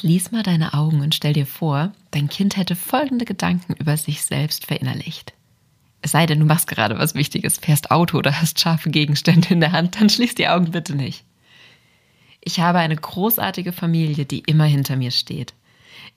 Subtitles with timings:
[0.00, 4.22] Schließ mal deine Augen und stell dir vor, dein Kind hätte folgende Gedanken über sich
[4.22, 5.34] selbst verinnerlicht.
[6.00, 9.60] Es sei denn, du machst gerade was Wichtiges, fährst Auto oder hast scharfe Gegenstände in
[9.60, 11.26] der Hand, dann schließ die Augen bitte nicht.
[12.40, 15.52] Ich habe eine großartige Familie, die immer hinter mir steht.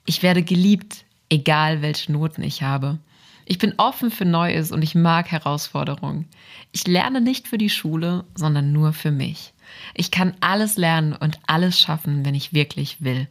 [0.06, 3.00] Ich werde geliebt, egal welche Noten ich habe.
[3.44, 6.26] Ich bin offen für Neues und ich mag Herausforderungen.
[6.72, 9.52] Ich lerne nicht für die Schule, sondern nur für mich.
[9.92, 13.28] Ich kann alles lernen und alles schaffen, wenn ich wirklich will.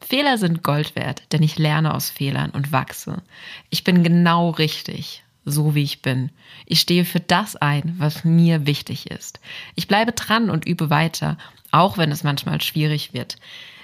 [0.00, 3.22] Fehler sind Gold wert, denn ich lerne aus Fehlern und wachse.
[3.70, 6.30] Ich bin genau richtig, so wie ich bin.
[6.66, 9.40] Ich stehe für das ein, was mir wichtig ist.
[9.74, 11.38] Ich bleibe dran und übe weiter,
[11.70, 13.36] auch wenn es manchmal schwierig wird.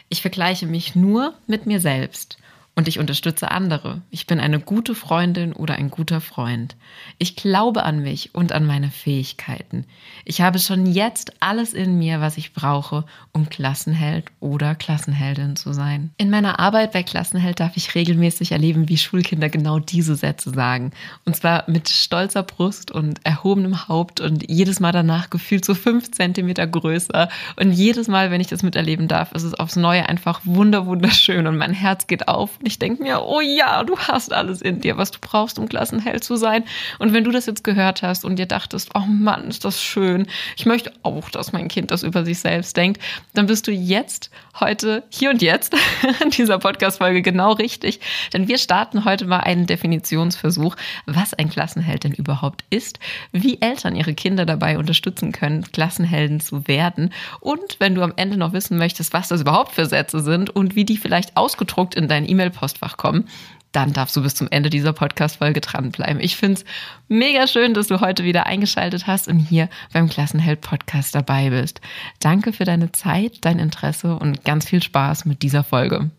[0.09, 2.39] Ich vergleiche mich nur mit mir selbst
[2.81, 4.01] und ich unterstütze andere.
[4.11, 6.77] Ich bin eine gute Freundin oder ein guter Freund.
[7.19, 9.85] Ich glaube an mich und an meine Fähigkeiten.
[10.25, 15.75] Ich habe schon jetzt alles in mir, was ich brauche, um Klassenheld oder Klassenheldin zu
[15.75, 16.09] sein.
[16.17, 20.93] In meiner Arbeit bei Klassenheld darf ich regelmäßig erleben, wie Schulkinder genau diese Sätze sagen.
[21.27, 26.13] Und zwar mit stolzer Brust und erhobenem Haupt und jedes Mal danach gefühlt so fünf
[26.13, 27.29] Zentimeter größer.
[27.57, 31.59] Und jedes Mal, wenn ich das miterleben darf, ist es aufs Neue einfach wunderschön und
[31.59, 35.11] mein Herz geht auf ich denke mir, oh ja, du hast alles in dir, was
[35.11, 36.65] du brauchst, um Klassenheld zu sein.
[36.99, 40.27] Und wenn du das jetzt gehört hast und dir dachtest, oh Mann, ist das schön,
[40.57, 43.03] ich möchte auch, dass mein Kind das über sich selbst denkt,
[43.35, 45.75] dann bist du jetzt, heute, hier und jetzt
[46.23, 48.01] in dieser Podcast-Folge genau richtig.
[48.33, 52.99] Denn wir starten heute mal einen Definitionsversuch, was ein Klassenheld denn überhaupt ist,
[53.33, 57.13] wie Eltern ihre Kinder dabei unterstützen können, Klassenhelden zu werden.
[57.41, 60.77] Und wenn du am Ende noch wissen möchtest, was das überhaupt für Sätze sind und
[60.77, 63.29] wie die vielleicht ausgedruckt in dein E-Mail Postfach kommen,
[63.73, 66.21] dann darfst du bis zum Ende dieser Podcast-Folge dranbleiben.
[66.21, 66.65] Ich finde es
[67.09, 71.81] mega schön, dass du heute wieder eingeschaltet hast und hier beim Klassenheld-Podcast dabei bist.
[72.19, 76.11] Danke für deine Zeit, dein Interesse und ganz viel Spaß mit dieser Folge.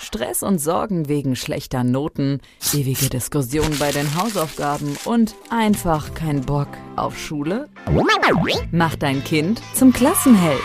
[0.00, 2.40] Stress und Sorgen wegen schlechter Noten,
[2.74, 7.68] ewige Diskussionen bei den Hausaufgaben und einfach kein Bock auf Schule?
[8.70, 10.60] Mach dein Kind zum Klassenheld.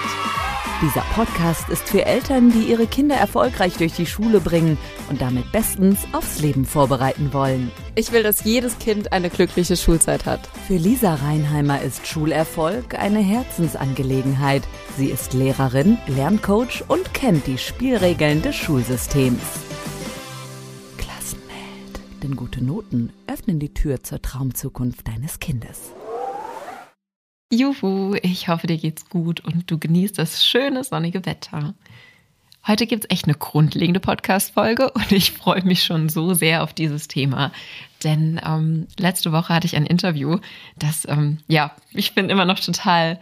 [0.79, 4.77] Dieser Podcast ist für Eltern, die ihre Kinder erfolgreich durch die Schule bringen
[5.09, 7.71] und damit bestens aufs Leben vorbereiten wollen.
[7.95, 10.47] Ich will, dass jedes Kind eine glückliche Schulzeit hat.
[10.67, 14.61] Für Lisa Reinheimer ist Schulerfolg eine Herzensangelegenheit.
[14.97, 19.41] Sie ist Lehrerin, Lerncoach und kennt die Spielregeln des Schulsystems.
[20.99, 22.21] Klassenheld.
[22.21, 25.91] Denn gute Noten öffnen die Tür zur Traumzukunft deines Kindes.
[27.51, 31.73] Juhu, ich hoffe, dir geht's gut und du genießt das schöne sonnige Wetter.
[32.67, 37.07] Heute gibt's echt eine grundlegende Podcast-Folge und ich freue mich schon so sehr auf dieses
[37.07, 37.53] Thema.
[38.03, 40.39] Denn ähm, letzte Woche hatte ich ein Interview,
[40.75, 43.17] das, ähm, ja, ich bin immer noch total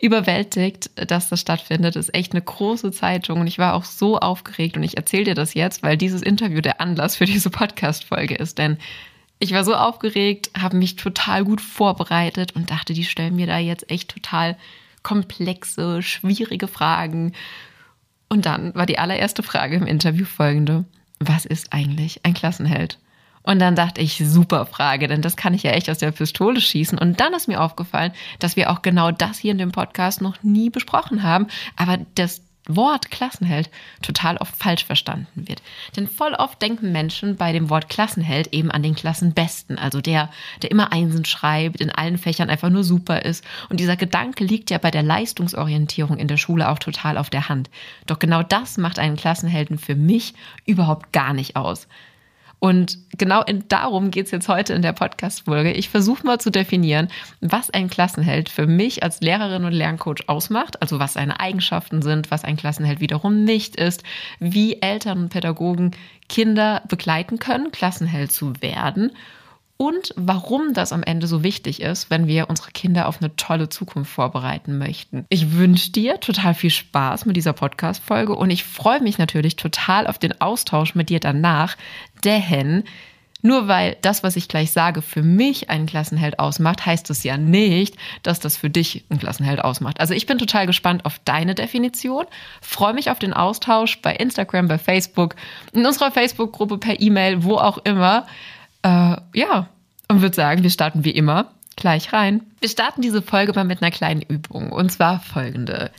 [0.00, 1.94] überwältigt, dass das stattfindet.
[1.94, 5.24] Das ist echt eine große Zeitung und ich war auch so aufgeregt und ich erzähle
[5.24, 8.58] dir das jetzt, weil dieses Interview der Anlass für diese Podcast-Folge ist.
[8.58, 8.78] Denn
[9.38, 13.58] ich war so aufgeregt, habe mich total gut vorbereitet und dachte, die stellen mir da
[13.58, 14.56] jetzt echt total
[15.02, 17.32] komplexe, schwierige Fragen.
[18.28, 20.84] Und dann war die allererste Frage im Interview folgende.
[21.20, 22.98] Was ist eigentlich ein Klassenheld?
[23.42, 26.60] Und dann dachte ich, super Frage, denn das kann ich ja echt aus der Pistole
[26.60, 26.98] schießen.
[26.98, 30.42] Und dann ist mir aufgefallen, dass wir auch genau das hier in dem Podcast noch
[30.42, 31.46] nie besprochen haben.
[31.76, 33.70] Aber das Wort Klassenheld
[34.02, 35.62] total oft falsch verstanden wird.
[35.96, 40.30] Denn voll oft denken Menschen bei dem Wort Klassenheld eben an den Klassenbesten, also der,
[40.62, 43.44] der immer Einsen schreibt, in allen Fächern einfach nur super ist.
[43.68, 47.48] Und dieser Gedanke liegt ja bei der Leistungsorientierung in der Schule auch total auf der
[47.48, 47.70] Hand.
[48.06, 50.34] Doch genau das macht einen Klassenhelden für mich
[50.66, 51.88] überhaupt gar nicht aus.
[52.60, 55.72] Und genau in, darum geht's jetzt heute in der Podcast-Folge.
[55.72, 57.08] Ich versuche mal zu definieren,
[57.40, 62.30] was ein Klassenheld für mich als Lehrerin und Lerncoach ausmacht, also was seine Eigenschaften sind,
[62.30, 64.02] was ein Klassenheld wiederum nicht ist,
[64.40, 65.92] wie Eltern und Pädagogen
[66.28, 69.12] Kinder begleiten können, Klassenheld zu werden
[69.78, 73.68] und warum das am Ende so wichtig ist, wenn wir unsere Kinder auf eine tolle
[73.68, 75.24] Zukunft vorbereiten möchten.
[75.28, 80.08] Ich wünsche dir total viel Spaß mit dieser Podcast-Folge und ich freue mich natürlich total
[80.08, 81.76] auf den Austausch mit dir danach,
[82.24, 82.82] denn
[83.40, 87.36] nur weil das, was ich gleich sage, für mich einen Klassenheld ausmacht, heißt es ja
[87.36, 90.00] nicht, dass das für dich einen Klassenheld ausmacht.
[90.00, 92.26] Also ich bin total gespannt auf deine Definition,
[92.60, 95.36] freue mich auf den Austausch bei Instagram, bei Facebook,
[95.72, 98.26] in unserer Facebook-Gruppe, per E-Mail, wo auch immer.
[98.82, 99.68] Äh, ja,
[100.08, 102.42] und würde sagen, wir starten wie immer gleich rein.
[102.60, 105.90] Wir starten diese Folge mal mit einer kleinen Übung und zwar folgende.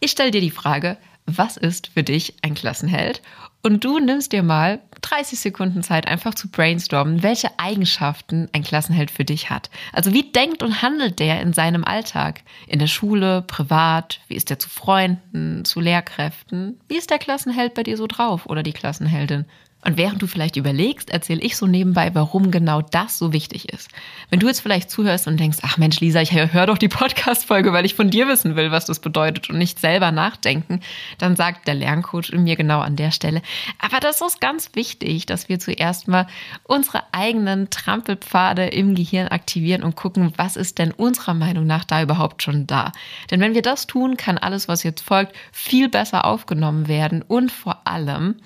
[0.00, 3.22] Ich stelle dir die Frage, was ist für dich ein Klassenheld?
[3.62, 9.10] Und du nimmst dir mal 30 Sekunden Zeit, einfach zu brainstormen, welche Eigenschaften ein Klassenheld
[9.10, 9.70] für dich hat.
[9.92, 12.42] Also wie denkt und handelt der in seinem Alltag?
[12.66, 16.80] In der Schule, privat, wie ist er zu Freunden, zu Lehrkräften?
[16.88, 19.44] Wie ist der Klassenheld bei dir so drauf oder die Klassenheldin?
[19.84, 23.90] Und während du vielleicht überlegst, erzähle ich so nebenbei, warum genau das so wichtig ist.
[24.30, 27.72] Wenn du jetzt vielleicht zuhörst und denkst, ach Mensch, Lisa, ich höre doch die Podcast-Folge,
[27.72, 30.80] weil ich von dir wissen will, was das bedeutet und nicht selber nachdenken,
[31.18, 33.42] dann sagt der Lerncoach mir genau an der Stelle.
[33.80, 36.26] Aber das ist ganz wichtig, dass wir zuerst mal
[36.64, 42.02] unsere eigenen Trampelpfade im Gehirn aktivieren und gucken, was ist denn unserer Meinung nach da
[42.02, 42.92] überhaupt schon da.
[43.30, 47.50] Denn wenn wir das tun, kann alles, was jetzt folgt, viel besser aufgenommen werden und
[47.50, 48.36] vor allem,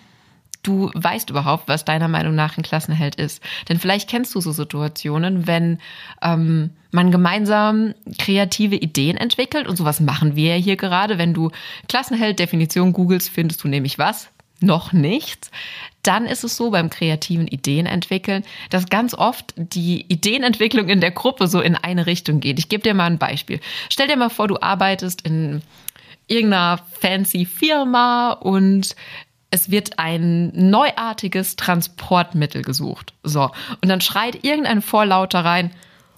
[0.62, 3.42] du weißt überhaupt, was deiner Meinung nach ein Klassenheld ist.
[3.69, 5.78] Denn vielleicht kennst du so Situationen, wenn
[6.22, 11.19] ähm, man gemeinsam kreative Ideen entwickelt und sowas machen wir ja hier gerade.
[11.19, 11.50] Wenn du
[11.88, 14.31] Klassenheld-Definition googelst, findest du nämlich was?
[14.60, 15.50] Noch nichts.
[16.06, 21.10] Dann ist es so beim kreativen Ideen entwickeln, dass ganz oft die Ideenentwicklung in der
[21.10, 22.58] Gruppe so in eine Richtung geht.
[22.58, 23.60] Ich gebe dir mal ein Beispiel.
[23.88, 25.62] Stell dir mal vor, du arbeitest in
[26.28, 28.94] irgendeiner fancy Firma und
[29.50, 33.12] es wird ein neuartiges Transportmittel gesucht.
[33.22, 33.50] So.
[33.80, 35.70] Und dann schreit irgendein Vorlauter rein,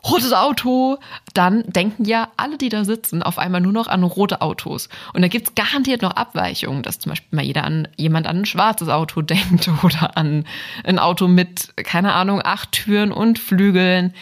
[0.04, 0.98] rotes Auto.
[1.34, 4.88] Dann denken ja alle, die da sitzen, auf einmal nur noch an rote Autos.
[5.12, 8.38] Und da gibt es garantiert noch Abweichungen, dass zum Beispiel mal jeder an, jemand an
[8.38, 10.44] ein schwarzes Auto denkt oder an
[10.84, 14.14] ein Auto mit, keine Ahnung, acht Türen und Flügeln.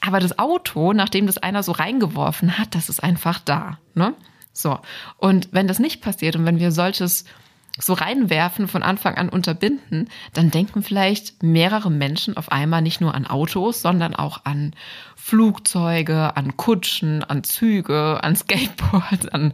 [0.00, 3.78] Aber das Auto, nachdem das einer so reingeworfen hat, das ist einfach da.
[3.94, 4.14] Ne?
[4.52, 4.78] So.
[5.16, 7.24] Und wenn das nicht passiert und wenn wir solches
[7.78, 13.14] so reinwerfen, von Anfang an unterbinden, dann denken vielleicht mehrere Menschen auf einmal nicht nur
[13.14, 14.72] an Autos, sondern auch an
[15.16, 19.52] Flugzeuge, an Kutschen, an Züge, an Skateboards, an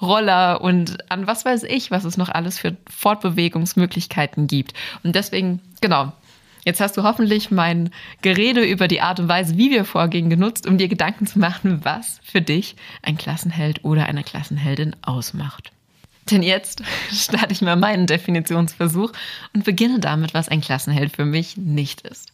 [0.00, 4.74] Roller und an was weiß ich, was es noch alles für Fortbewegungsmöglichkeiten gibt.
[5.02, 6.12] Und deswegen, genau,
[6.62, 7.88] Jetzt hast du hoffentlich mein
[8.20, 11.86] Gerede über die Art und Weise, wie wir vorgehen, genutzt, um dir Gedanken zu machen,
[11.86, 15.72] was für dich ein Klassenheld oder eine Klassenheldin ausmacht.
[16.30, 16.82] Denn jetzt
[17.12, 19.12] starte ich mal meinen Definitionsversuch
[19.54, 22.32] und beginne damit, was ein Klassenheld für mich nicht ist.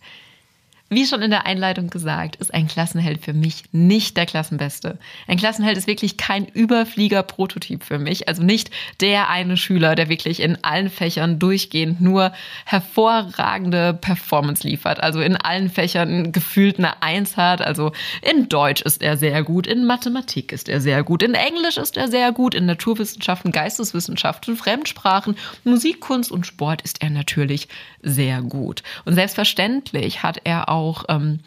[0.89, 4.99] Wie schon in der Einleitung gesagt, ist ein Klassenheld für mich nicht der Klassenbeste.
[5.27, 8.29] Ein Klassenheld ist wirklich kein Überflieger-Prototyp für mich.
[8.29, 12.33] Also nicht der eine Schüler, der wirklich in allen Fächern durchgehend nur
[12.67, 15.01] hervorragende Performance liefert.
[15.03, 17.63] Also in allen Fächern gefühlt eine Eins hat.
[17.63, 17.91] Also
[18.23, 21.97] in Deutsch ist er sehr gut, in Mathematik ist er sehr gut, in Englisch ist
[21.97, 25.35] er sehr gut, in Naturwissenschaften, Geisteswissenschaften, Fremdsprachen,
[25.65, 27.67] Musik, Kunst und Sport ist er natürlich
[28.03, 28.85] sehr gut.
[29.05, 31.41] Und selbstverständlich hat er auch auch, ähm,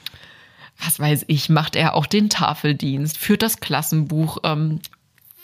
[0.84, 4.80] was weiß ich, macht er auch den Tafeldienst, führt das Klassenbuch ähm,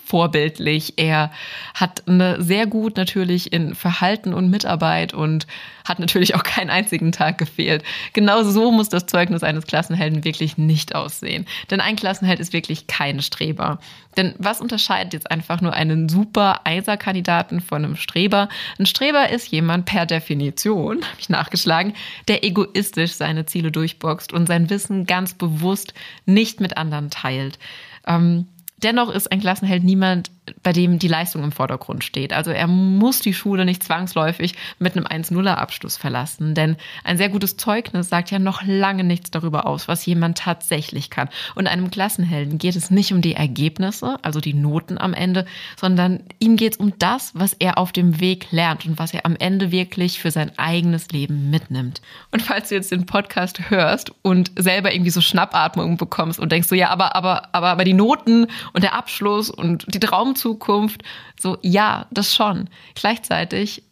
[0.06, 0.94] vorbildlich.
[0.98, 1.32] Er
[1.74, 5.48] hat eine sehr gut natürlich in Verhalten und Mitarbeit und
[5.84, 7.84] hat natürlich auch keinen einzigen Tag gefehlt.
[8.14, 11.46] Genau so muss das Zeugnis eines Klassenhelden wirklich nicht aussehen.
[11.70, 13.80] Denn ein Klassenheld ist wirklich kein Streber.
[14.18, 18.50] Denn was unterscheidet jetzt einfach nur einen super Eiserkandidaten von einem Streber?
[18.80, 21.94] Ein Streber ist jemand per Definition, habe ich nachgeschlagen,
[22.28, 25.94] der egoistisch seine Ziele durchboxt und sein Wissen ganz bewusst
[26.26, 27.60] nicht mit anderen teilt.
[28.08, 28.48] Ähm,
[28.78, 30.32] Dennoch ist ein Klassenheld niemand,
[30.64, 32.34] bei dem die Leistung im Vordergrund steht.
[32.34, 37.58] Also er muss die Schule nicht zwangsläufig mit einem 1-0er-Abschluss verlassen, denn ein sehr gutes
[37.58, 41.30] Zeugnis sagt ja noch lange nichts darüber aus, was jemand tatsächlich kann.
[41.56, 45.46] Und einem Klassenhelden geht es nicht um die Ergebnisse, also die Noten am Ende,
[45.78, 49.26] sondern ihm geht es um das, was er auf dem Weg lernt und was er
[49.26, 52.02] am Ende wirklich für sein eigenes Leben mitnimmt.
[52.32, 56.68] Und falls du jetzt den Podcast hörst und selber irgendwie so Schnappatmung bekommst und denkst
[56.68, 60.00] so, ja, aber, aber, aber, aber die Noten und der Abschluss und die
[60.36, 61.04] Traumzukunft.
[61.40, 62.70] So, ja, das schon.
[62.94, 63.84] Gleichzeitig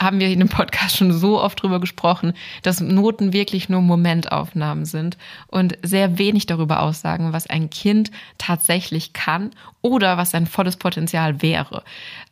[0.00, 4.84] haben wir in dem Podcast schon so oft drüber gesprochen, dass Noten wirklich nur Momentaufnahmen
[4.84, 9.50] sind und sehr wenig darüber aussagen, was ein Kind tatsächlich kann
[9.84, 11.84] oder was sein volles Potenzial wäre.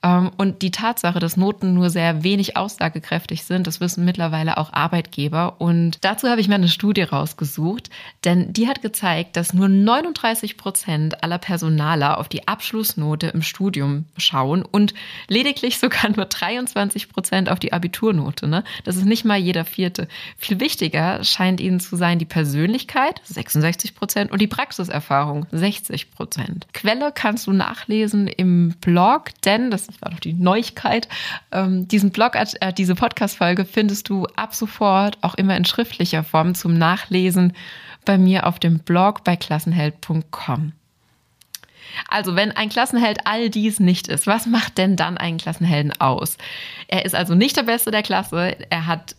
[0.03, 4.73] Ähm, und die Tatsache, dass Noten nur sehr wenig aussagekräftig sind, das wissen mittlerweile auch
[4.73, 5.61] Arbeitgeber.
[5.61, 7.91] Und dazu habe ich mir eine Studie rausgesucht,
[8.25, 14.07] denn die hat gezeigt, dass nur 39 Prozent aller Personaler auf die Abschlussnote im Studium
[14.17, 14.95] schauen und
[15.29, 18.49] lediglich sogar nur 23 Prozent auf die Abiturnote.
[18.49, 18.65] Ne?
[18.85, 20.09] Das ist nicht mal jeder Vierte.
[20.37, 26.67] Viel wichtiger scheint ihnen zu sein die Persönlichkeit, 66 Prozent, und die Praxiserfahrung, 60 Prozent.
[26.73, 31.09] Quelle kannst du nachlesen im Blog, denn, das war doch die Neuigkeit,
[31.51, 36.55] ähm, diesen Blog, äh, diese Podcast-Folge findest du ab sofort auch immer in schriftlicher Form
[36.55, 37.55] zum Nachlesen
[38.05, 40.73] bei mir auf dem Blog bei klassenheld.com.
[42.09, 46.39] Also, wenn ein Klassenheld all dies nicht ist, was macht denn dann einen Klassenhelden aus?
[46.89, 48.57] Er ist also nicht der Beste der Klasse.
[48.71, 49.17] Er hat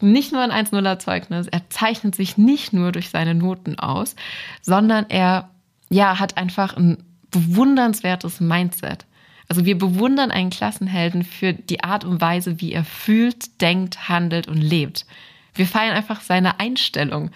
[0.00, 1.48] nicht nur ein 1-0er Zeugnis.
[1.48, 4.14] Er zeichnet sich nicht nur durch seine Noten aus,
[4.62, 5.50] sondern er,
[5.90, 9.04] ja, hat einfach ein bewundernswertes Mindset.
[9.48, 14.46] Also wir bewundern einen Klassenhelden für die Art und Weise, wie er fühlt, denkt, handelt
[14.46, 15.06] und lebt.
[15.54, 17.30] Wir feiern einfach seine Einstellung.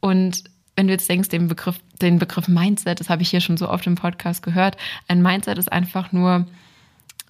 [0.00, 0.44] Und
[0.74, 3.68] wenn du jetzt denkst, den Begriff, den Begriff Mindset, das habe ich hier schon so
[3.68, 4.76] oft im Podcast gehört,
[5.08, 6.46] ein Mindset ist einfach nur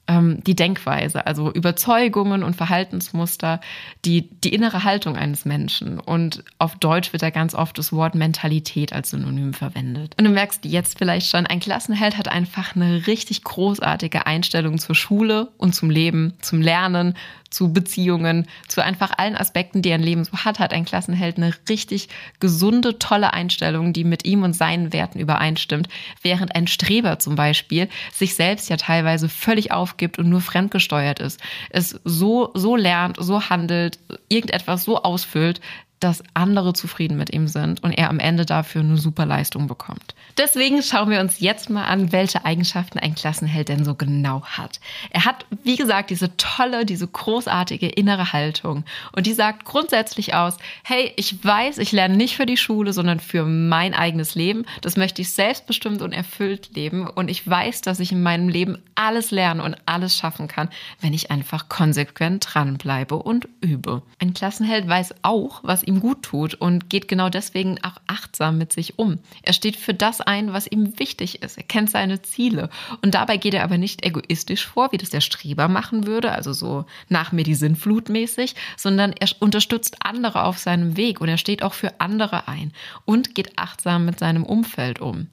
[0.08, 3.60] ähm, die Denkweise, also Überzeugungen und Verhaltensmuster,
[4.04, 5.98] die, die innere Haltung eines Menschen.
[5.98, 10.14] Und auf Deutsch wird da ganz oft das Wort Mentalität als Synonym verwendet.
[10.18, 14.94] Und du merkst jetzt vielleicht schon, ein Klassenheld hat einfach eine richtig großartige Einstellung zur
[14.94, 17.14] Schule und zum Leben, zum Lernen,
[17.50, 21.52] zu Beziehungen, zu einfach allen Aspekten, die ein Leben so hat, hat ein Klassenheld eine
[21.68, 22.08] richtig
[22.40, 25.88] gesunde, tolle Einstellung, die mit ihm und seinen Werten übereinstimmt,
[26.22, 31.40] während ein Streber zum Beispiel sich selbst ja teilweise völlig aufgibt und nur fremdgesteuert ist,
[31.70, 33.98] es so, so lernt, so handelt,
[34.28, 35.60] irgendetwas so ausfüllt,
[36.00, 40.14] dass andere zufrieden mit ihm sind und er am Ende dafür eine super Leistung bekommt.
[40.36, 44.80] Deswegen schauen wir uns jetzt mal an, welche Eigenschaften ein Klassenheld denn so genau hat.
[45.10, 50.58] Er hat, wie gesagt, diese tolle, diese großartige innere Haltung und die sagt grundsätzlich aus,
[50.84, 54.66] hey, ich weiß, ich lerne nicht für die Schule, sondern für mein eigenes Leben.
[54.82, 58.82] Das möchte ich selbstbestimmt und erfüllt leben und ich weiß, dass ich in meinem Leben
[58.94, 60.68] alles lernen und alles schaffen kann,
[61.00, 64.02] wenn ich einfach konsequent dranbleibe und übe.
[64.18, 68.72] Ein Klassenheld weiß auch, was ihm gut tut und geht genau deswegen auch achtsam mit
[68.72, 69.18] sich um.
[69.42, 71.56] Er steht für das ein, was ihm wichtig ist.
[71.56, 72.68] Er kennt seine Ziele.
[73.02, 76.52] Und dabei geht er aber nicht egoistisch vor, wie das der Streber machen würde, also
[76.52, 81.38] so nach mir die Sinnflut mäßig, sondern er unterstützt andere auf seinem Weg und er
[81.38, 82.72] steht auch für andere ein
[83.04, 85.28] und geht achtsam mit seinem Umfeld um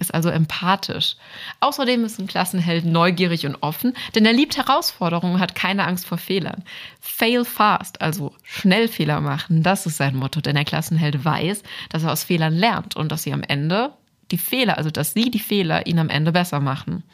[0.00, 1.16] ist also empathisch.
[1.60, 6.18] Außerdem ist ein Klassenheld neugierig und offen, denn er liebt Herausforderungen, hat keine Angst vor
[6.18, 6.64] Fehlern.
[7.00, 12.02] Fail fast, also schnell Fehler machen, das ist sein Motto, denn der Klassenheld weiß, dass
[12.02, 13.92] er aus Fehlern lernt und dass sie am Ende
[14.30, 17.04] die Fehler, also dass sie die Fehler ihn am Ende besser machen.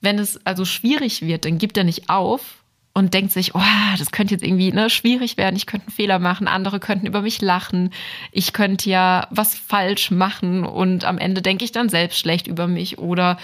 [0.00, 2.61] Wenn es also schwierig wird, dann gibt er nicht auf,
[2.94, 3.60] und denkt sich, oh,
[3.98, 7.22] das könnte jetzt irgendwie ne, schwierig werden, ich könnte einen Fehler machen, andere könnten über
[7.22, 7.90] mich lachen,
[8.32, 12.66] ich könnte ja was falsch machen und am Ende denke ich dann selbst schlecht über
[12.66, 13.38] mich oder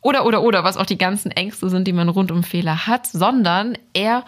[0.00, 3.06] oder oder oder was auch die ganzen Ängste sind, die man rund um Fehler hat,
[3.06, 4.24] sondern er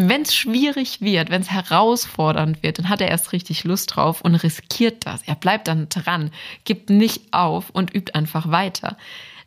[0.00, 4.20] wenn es schwierig wird, wenn es herausfordernd wird, dann hat er erst richtig Lust drauf
[4.20, 5.22] und riskiert das.
[5.26, 6.30] Er bleibt dann dran,
[6.62, 8.96] gibt nicht auf und übt einfach weiter.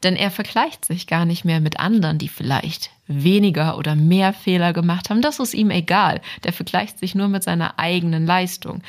[0.03, 4.73] Denn er vergleicht sich gar nicht mehr mit anderen, die vielleicht weniger oder mehr Fehler
[4.73, 5.21] gemacht haben.
[5.21, 6.21] Das ist ihm egal.
[6.43, 8.81] Der vergleicht sich nur mit seiner eigenen Leistung.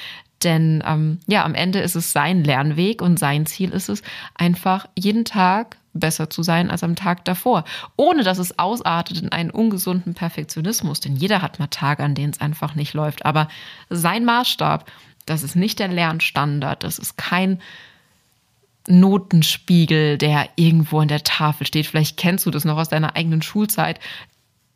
[0.42, 4.02] Denn ähm, ja, am Ende ist es sein Lernweg und sein Ziel ist es,
[4.34, 7.64] einfach jeden Tag besser zu sein als am Tag davor,
[7.96, 11.00] ohne dass es ausartet in einen ungesunden Perfektionismus.
[11.00, 13.24] Denn jeder hat mal Tage, an denen es einfach nicht läuft.
[13.24, 13.48] Aber
[13.90, 14.90] sein Maßstab,
[15.26, 17.60] das ist nicht der Lernstandard, das ist kein
[18.88, 21.86] Notenspiegel, der irgendwo an der Tafel steht.
[21.86, 24.00] Vielleicht kennst du das noch aus deiner eigenen Schulzeit.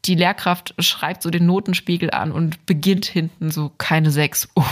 [0.05, 4.49] Die Lehrkraft schreibt so den Notenspiegel an und beginnt hinten so keine sechs.
[4.55, 4.63] Oh,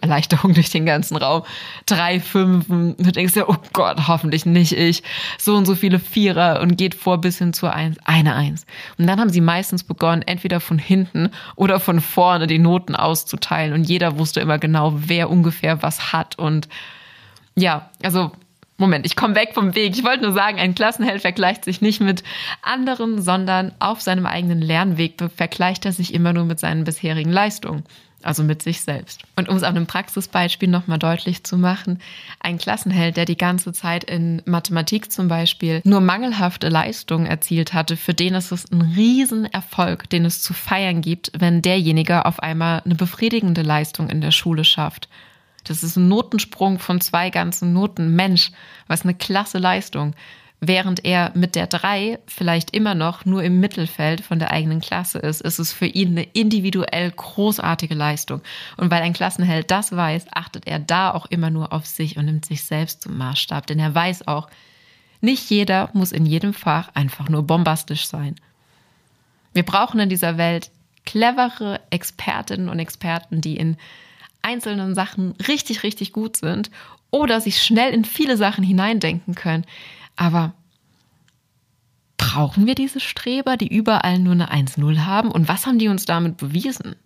[0.00, 1.42] Erleichterung durch den ganzen Raum.
[1.86, 2.96] Drei Fünfen.
[2.96, 5.02] Du denkst ja, oh Gott, hoffentlich nicht ich.
[5.36, 7.96] So und so viele Vierer und geht vor bis hin zur Eins.
[8.04, 8.66] Eine Eins.
[8.96, 13.72] Und dann haben sie meistens begonnen, entweder von hinten oder von vorne die Noten auszuteilen.
[13.72, 16.38] Und jeder wusste immer genau, wer ungefähr was hat.
[16.38, 16.68] Und
[17.56, 18.30] ja, also
[18.76, 19.96] Moment, ich komme weg vom Weg.
[19.96, 22.24] Ich wollte nur sagen, ein Klassenheld vergleicht sich nicht mit
[22.60, 27.84] anderen, sondern auf seinem eigenen Lernweg vergleicht er sich immer nur mit seinen bisherigen Leistungen,
[28.24, 29.22] also mit sich selbst.
[29.36, 32.00] Und um es an einem Praxisbeispiel nochmal deutlich zu machen,
[32.40, 37.96] ein Klassenheld, der die ganze Zeit in Mathematik zum Beispiel nur mangelhafte Leistungen erzielt hatte,
[37.96, 42.82] für den ist es ein Riesenerfolg, den es zu feiern gibt, wenn derjenige auf einmal
[42.84, 45.08] eine befriedigende Leistung in der Schule schafft
[45.64, 48.14] das ist ein Notensprung von zwei ganzen Noten.
[48.14, 48.52] Mensch,
[48.86, 50.14] was eine klasse Leistung.
[50.60, 55.18] Während er mit der drei vielleicht immer noch nur im Mittelfeld von der eigenen Klasse
[55.18, 58.40] ist, ist es für ihn eine individuell großartige Leistung.
[58.76, 62.26] Und weil ein Klassenheld das weiß, achtet er da auch immer nur auf sich und
[62.26, 63.66] nimmt sich selbst zum Maßstab.
[63.66, 64.48] Denn er weiß auch,
[65.20, 68.36] nicht jeder muss in jedem Fach einfach nur bombastisch sein.
[69.52, 70.70] Wir brauchen in dieser Welt
[71.04, 73.76] clevere Expertinnen und Experten, die in
[74.44, 76.70] einzelnen Sachen richtig, richtig gut sind
[77.10, 79.64] oder sich schnell in viele Sachen hineindenken können.
[80.16, 80.54] Aber
[82.16, 85.30] brauchen wir diese Streber, die überall nur eine 1-0 haben?
[85.30, 86.96] Und was haben die uns damit bewiesen?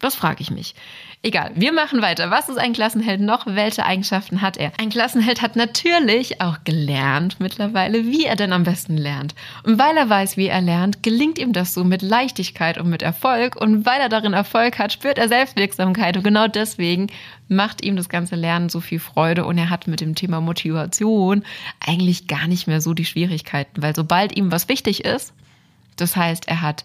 [0.00, 0.74] Das frage ich mich.
[1.24, 2.32] Egal, wir machen weiter.
[2.32, 3.46] Was ist ein Klassenheld noch?
[3.46, 4.72] Welche Eigenschaften hat er?
[4.80, 9.36] Ein Klassenheld hat natürlich auch gelernt mittlerweile, wie er denn am besten lernt.
[9.62, 13.02] Und weil er weiß, wie er lernt, gelingt ihm das so mit Leichtigkeit und mit
[13.02, 13.54] Erfolg.
[13.54, 16.16] Und weil er darin Erfolg hat, spürt er Selbstwirksamkeit.
[16.16, 17.06] Und genau deswegen
[17.46, 19.44] macht ihm das ganze Lernen so viel Freude.
[19.44, 21.44] Und er hat mit dem Thema Motivation
[21.78, 25.32] eigentlich gar nicht mehr so die Schwierigkeiten, weil sobald ihm was wichtig ist,
[25.94, 26.84] das heißt, er hat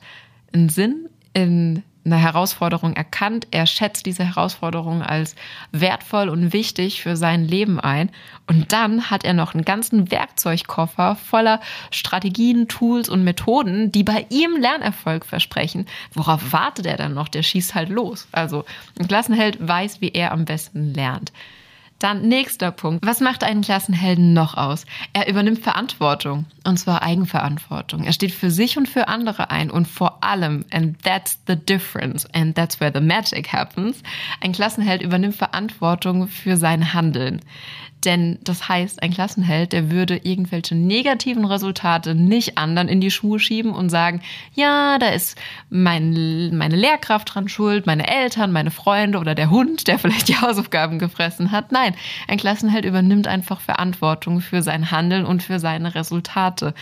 [0.53, 3.47] einen Sinn in eine Herausforderung erkannt.
[3.51, 5.35] Er schätzt diese Herausforderung als
[5.71, 8.09] wertvoll und wichtig für sein Leben ein.
[8.47, 11.59] Und dann hat er noch einen ganzen Werkzeugkoffer voller
[11.91, 15.85] Strategien, Tools und Methoden, die bei ihm Lernerfolg versprechen.
[16.13, 17.27] Worauf wartet er dann noch?
[17.27, 18.27] Der schießt halt los.
[18.31, 18.65] Also
[18.99, 21.31] ein Klassenheld weiß, wie er am besten lernt.
[21.99, 23.05] Dann nächster Punkt.
[23.05, 24.85] Was macht einen Klassenhelden noch aus?
[25.13, 26.45] Er übernimmt Verantwortung.
[26.63, 28.03] Und zwar Eigenverantwortung.
[28.03, 29.71] Er steht für sich und für andere ein.
[29.71, 34.03] Und vor allem, and that's the difference, and that's where the magic happens,
[34.41, 37.41] ein Klassenheld übernimmt Verantwortung für sein Handeln.
[38.05, 43.39] Denn das heißt, ein Klassenheld, der würde irgendwelche negativen Resultate nicht anderen in die Schuhe
[43.39, 44.21] schieben und sagen,
[44.53, 45.37] ja, da ist
[45.69, 50.37] mein, meine Lehrkraft dran schuld, meine Eltern, meine Freunde oder der Hund, der vielleicht die
[50.37, 51.71] Hausaufgaben gefressen hat.
[51.71, 51.95] Nein,
[52.27, 56.73] ein Klassenheld übernimmt einfach Verantwortung für sein Handeln und für seine Resultate.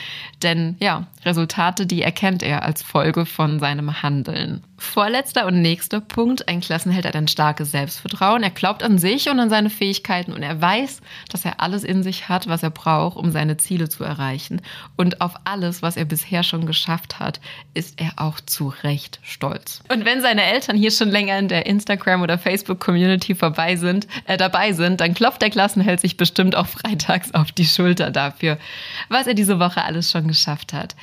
[0.43, 4.63] Denn ja, Resultate, die erkennt er als Folge von seinem Handeln.
[4.77, 6.49] Vorletzter und nächster Punkt.
[6.49, 8.43] Ein Klassenheld hat ein starkes Selbstvertrauen.
[8.43, 12.03] Er glaubt an sich und an seine Fähigkeiten und er weiß, dass er alles in
[12.03, 14.61] sich hat, was er braucht, um seine Ziele zu erreichen.
[14.97, 17.39] Und auf alles, was er bisher schon geschafft hat,
[17.73, 19.81] ist er auch zu Recht stolz.
[19.89, 24.37] Und wenn seine Eltern hier schon länger in der Instagram- oder Facebook-Community vorbei sind, äh,
[24.37, 28.57] dabei sind, dann klopft der Klassenheld sich bestimmt auch freitags auf die Schulter dafür,
[29.07, 30.95] was er diese Woche alles schon geschafft hat.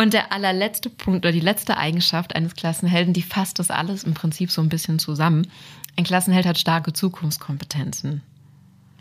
[0.00, 4.14] Und der allerletzte Punkt oder die letzte Eigenschaft eines Klassenhelden, die fasst das alles im
[4.14, 5.46] Prinzip so ein bisschen zusammen.
[5.94, 8.22] Ein Klassenheld hat starke Zukunftskompetenzen.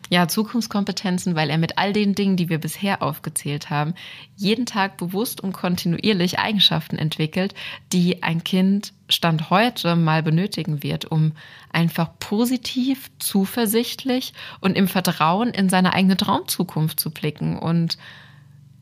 [0.09, 3.93] Ja, Zukunftskompetenzen, weil er mit all den Dingen, die wir bisher aufgezählt haben,
[4.35, 7.53] jeden Tag bewusst und kontinuierlich Eigenschaften entwickelt,
[7.93, 11.31] die ein Kind Stand heute mal benötigen wird, um
[11.71, 17.97] einfach positiv, zuversichtlich und im Vertrauen in seine eigene Traumzukunft zu blicken und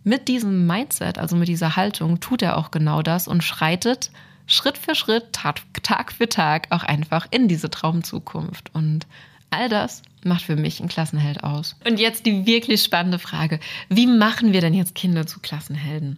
[0.08, 4.10] mit diesem Mindset, also mit dieser Haltung, tut er auch genau das und schreitet
[4.46, 8.74] Schritt für Schritt, Tag für Tag auch einfach in diese Traumzukunft.
[8.74, 9.06] Und
[9.50, 11.76] all das macht für mich einen Klassenheld aus.
[11.86, 13.60] Und jetzt die wirklich spannende Frage.
[13.90, 16.18] Wie machen wir denn jetzt Kinder zu Klassenhelden?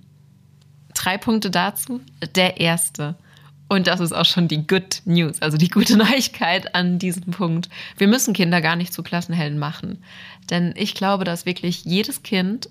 [0.94, 2.02] Drei Punkte dazu.
[2.36, 3.16] Der erste.
[3.70, 7.70] Und das ist auch schon die Good News, also die gute Neuigkeit an diesem Punkt.
[7.98, 10.04] Wir müssen Kinder gar nicht zu Klassenhelden machen.
[10.52, 12.70] Denn ich glaube, dass wirklich jedes Kind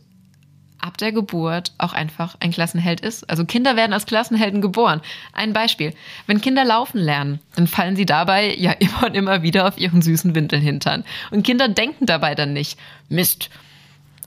[0.81, 3.29] ab der Geburt auch einfach ein Klassenheld ist.
[3.29, 5.01] Also Kinder werden als Klassenhelden geboren.
[5.33, 5.93] Ein Beispiel.
[6.27, 10.03] Wenn Kinder laufen lernen, dann fallen sie dabei ja immer und immer wieder auf ihren
[10.03, 11.05] süßen Windelhintern.
[11.31, 13.51] Und Kinder denken dabei dann nicht, Mist,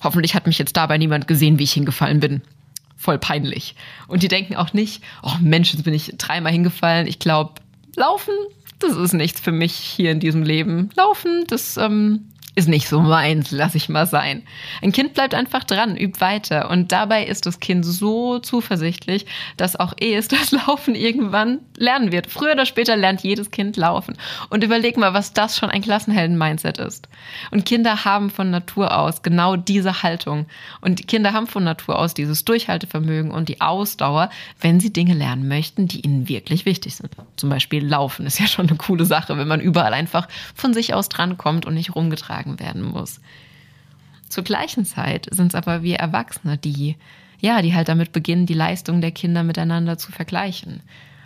[0.04, 2.42] hoffentlich hat mich jetzt dabei niemand gesehen, wie ich hingefallen bin.
[2.98, 3.76] Voll peinlich.
[4.08, 7.08] Und die denken auch nicht, oh Mensch, jetzt bin ich dreimal hingefallen.
[7.08, 7.54] Ich glaube,
[7.96, 8.34] laufen,
[8.80, 10.90] das ist nichts für mich hier in diesem Leben.
[10.96, 14.44] Laufen, das ähm, ist nicht so meins, lass ich mal sein.
[14.82, 16.70] Ein Kind bleibt einfach dran, übt weiter.
[16.70, 22.28] Und dabei ist das Kind so zuversichtlich, dass auch es das Laufen irgendwann lernen wird.
[22.28, 24.18] Früher oder später lernt jedes Kind laufen.
[24.50, 27.08] Und überleg mal, was das schon ein Klassenhelden-Mindset ist.
[27.52, 30.46] Und Kinder haben von Natur aus genau diese Haltung.
[30.82, 35.48] Und Kinder haben von Natur aus dieses Durchhaltevermögen und die Ausdauer, wenn sie Dinge lernen
[35.48, 37.12] möchten, die ihnen wirklich wichtig sind.
[37.38, 40.94] Zum Beispiel Laufen ist ja schon eine coole Sache, wenn man überall einfach von sich
[40.94, 43.19] aus drankommt und nicht rumgetragen getragen werden muss.
[44.30, 46.95] Zur gleichen Zeit sind es aber wir Erwachsene, die,
[47.39, 50.82] ja, die halt damit beginnen, die Leistung der Kinder miteinander zu vergleichen.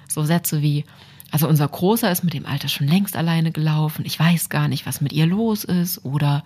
[0.08, 0.86] So Sätze wie,
[1.32, 4.86] also unser Großer ist mit dem Alter schon längst alleine gelaufen, ich weiß gar nicht,
[4.86, 6.04] was mit ihr los ist.
[6.04, 6.43] Oder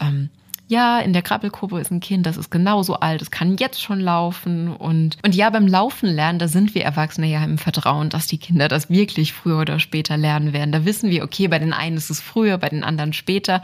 [0.00, 0.30] ähm,
[0.68, 4.00] ja, in der Krabbelgruppe ist ein Kind, das ist genauso alt, es kann jetzt schon
[4.00, 4.68] laufen.
[4.68, 8.38] Und, und ja, beim Laufen lernen, da sind wir Erwachsene ja im Vertrauen, dass die
[8.38, 10.72] Kinder das wirklich früher oder später lernen werden.
[10.72, 13.62] Da wissen wir, okay, bei den einen ist es früher, bei den anderen später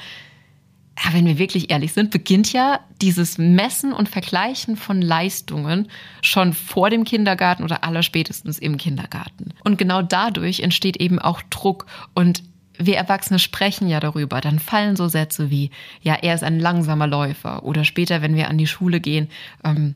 [0.99, 5.89] ja, wenn wir wirklich ehrlich sind, beginnt ja dieses Messen und Vergleichen von Leistungen
[6.21, 9.55] schon vor dem Kindergarten oder allerspätestens im Kindergarten.
[9.65, 12.43] Und genau dadurch entsteht eben auch Druck und
[12.79, 17.07] wir Erwachsene sprechen ja darüber, dann fallen so Sätze wie, ja, er ist ein langsamer
[17.07, 19.29] Läufer oder später, wenn wir an die Schule gehen,
[19.65, 19.95] ähm,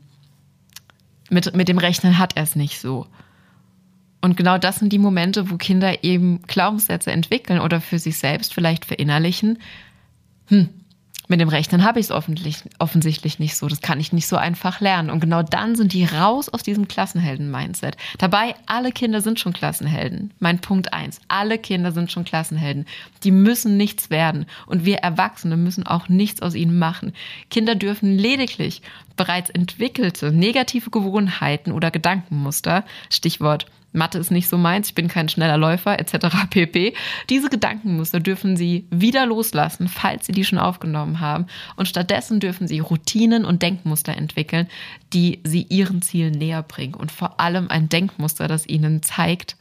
[1.30, 3.06] mit, mit dem Rechnen hat er es nicht so.
[4.20, 8.54] Und genau das sind die Momente, wo Kinder eben Glaubenssätze entwickeln oder für sich selbst
[8.54, 9.58] vielleicht verinnerlichen.
[10.46, 10.68] Hm,
[11.28, 13.66] Mit dem Rechnen habe ich es offensichtlich nicht so.
[13.66, 15.10] Das kann ich nicht so einfach lernen.
[15.10, 17.96] Und genau dann sind die raus aus diesem Klassenhelden-Mindset.
[18.18, 20.32] Dabei, alle Kinder sind schon Klassenhelden.
[20.38, 22.86] Mein Punkt eins: Alle Kinder sind schon Klassenhelden.
[23.24, 24.46] Die müssen nichts werden.
[24.66, 27.12] Und wir Erwachsene müssen auch nichts aus ihnen machen.
[27.50, 28.82] Kinder dürfen lediglich
[29.16, 35.28] bereits entwickelte negative Gewohnheiten oder Gedankenmuster, Stichwort Mathe ist nicht so meins, ich bin kein
[35.28, 36.26] schneller Läufer etc.
[36.50, 36.94] pp.
[37.30, 41.46] Diese Gedankenmuster dürfen Sie wieder loslassen, falls Sie die schon aufgenommen haben.
[41.76, 44.68] Und stattdessen dürfen Sie Routinen und Denkmuster entwickeln,
[45.12, 46.94] die Sie Ihren Zielen näher bringen.
[46.94, 49.56] Und vor allem ein Denkmuster, das Ihnen zeigt,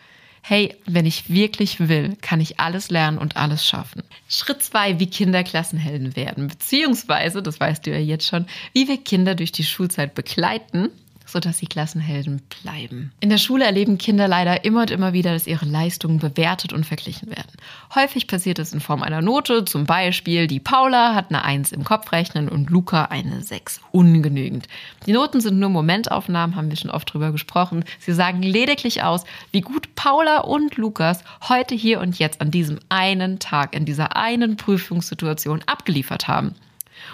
[0.47, 4.03] hey, wenn ich wirklich will, kann ich alles lernen und alles schaffen.
[4.29, 8.97] Schritt zwei, wie Kinder Klassenhelden werden, beziehungsweise, das weißt du ja jetzt schon, wie wir
[8.97, 10.91] Kinder durch die Schulzeit begleiten
[11.25, 13.11] sodass sie Klassenhelden bleiben.
[13.19, 16.85] In der Schule erleben Kinder leider immer und immer wieder, dass ihre Leistungen bewertet und
[16.85, 17.51] verglichen werden.
[17.93, 21.83] Häufig passiert es in Form einer Note, zum Beispiel die Paula hat eine 1 im
[21.83, 23.81] Kopfrechnen und Luca eine 6.
[23.91, 24.67] Ungenügend.
[25.05, 27.83] Die Noten sind nur Momentaufnahmen, haben wir schon oft drüber gesprochen.
[27.99, 32.79] Sie sagen lediglich aus, wie gut Paula und Lukas heute hier und jetzt an diesem
[32.89, 36.55] einen Tag, in dieser einen Prüfungssituation abgeliefert haben.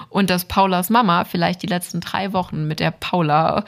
[0.09, 3.65] Und dass Paulas Mama vielleicht die letzten drei Wochen mit der Paula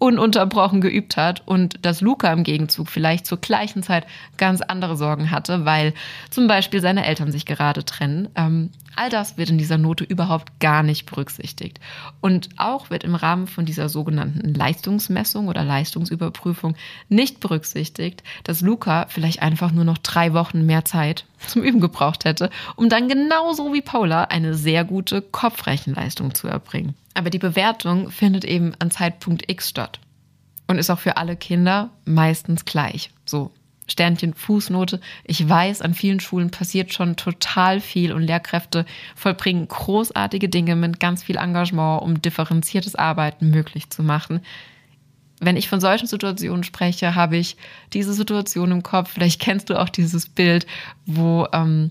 [0.00, 4.06] ununterbrochen geübt hat und dass Luca im Gegenzug vielleicht zur gleichen Zeit
[4.38, 5.92] ganz andere Sorgen hatte, weil
[6.30, 8.30] zum Beispiel seine Eltern sich gerade trennen.
[8.34, 11.80] Ähm, all das wird in dieser Note überhaupt gar nicht berücksichtigt.
[12.22, 16.76] Und auch wird im Rahmen von dieser sogenannten Leistungsmessung oder Leistungsüberprüfung
[17.10, 22.24] nicht berücksichtigt, dass Luca vielleicht einfach nur noch drei Wochen mehr Zeit zum Üben gebraucht
[22.24, 26.94] hätte, um dann genauso wie Paula eine sehr gute Kopfrechenleistung zu erbringen.
[27.20, 30.00] Aber die Bewertung findet eben an Zeitpunkt X statt
[30.68, 33.10] und ist auch für alle Kinder meistens gleich.
[33.26, 33.50] So,
[33.86, 35.02] Sternchen, Fußnote.
[35.24, 40.98] Ich weiß, an vielen Schulen passiert schon total viel und Lehrkräfte vollbringen großartige Dinge mit
[40.98, 44.40] ganz viel Engagement, um differenziertes Arbeiten möglich zu machen.
[45.40, 47.58] Wenn ich von solchen Situationen spreche, habe ich
[47.92, 49.10] diese Situation im Kopf.
[49.10, 50.66] Vielleicht kennst du auch dieses Bild,
[51.04, 51.90] wo ähm,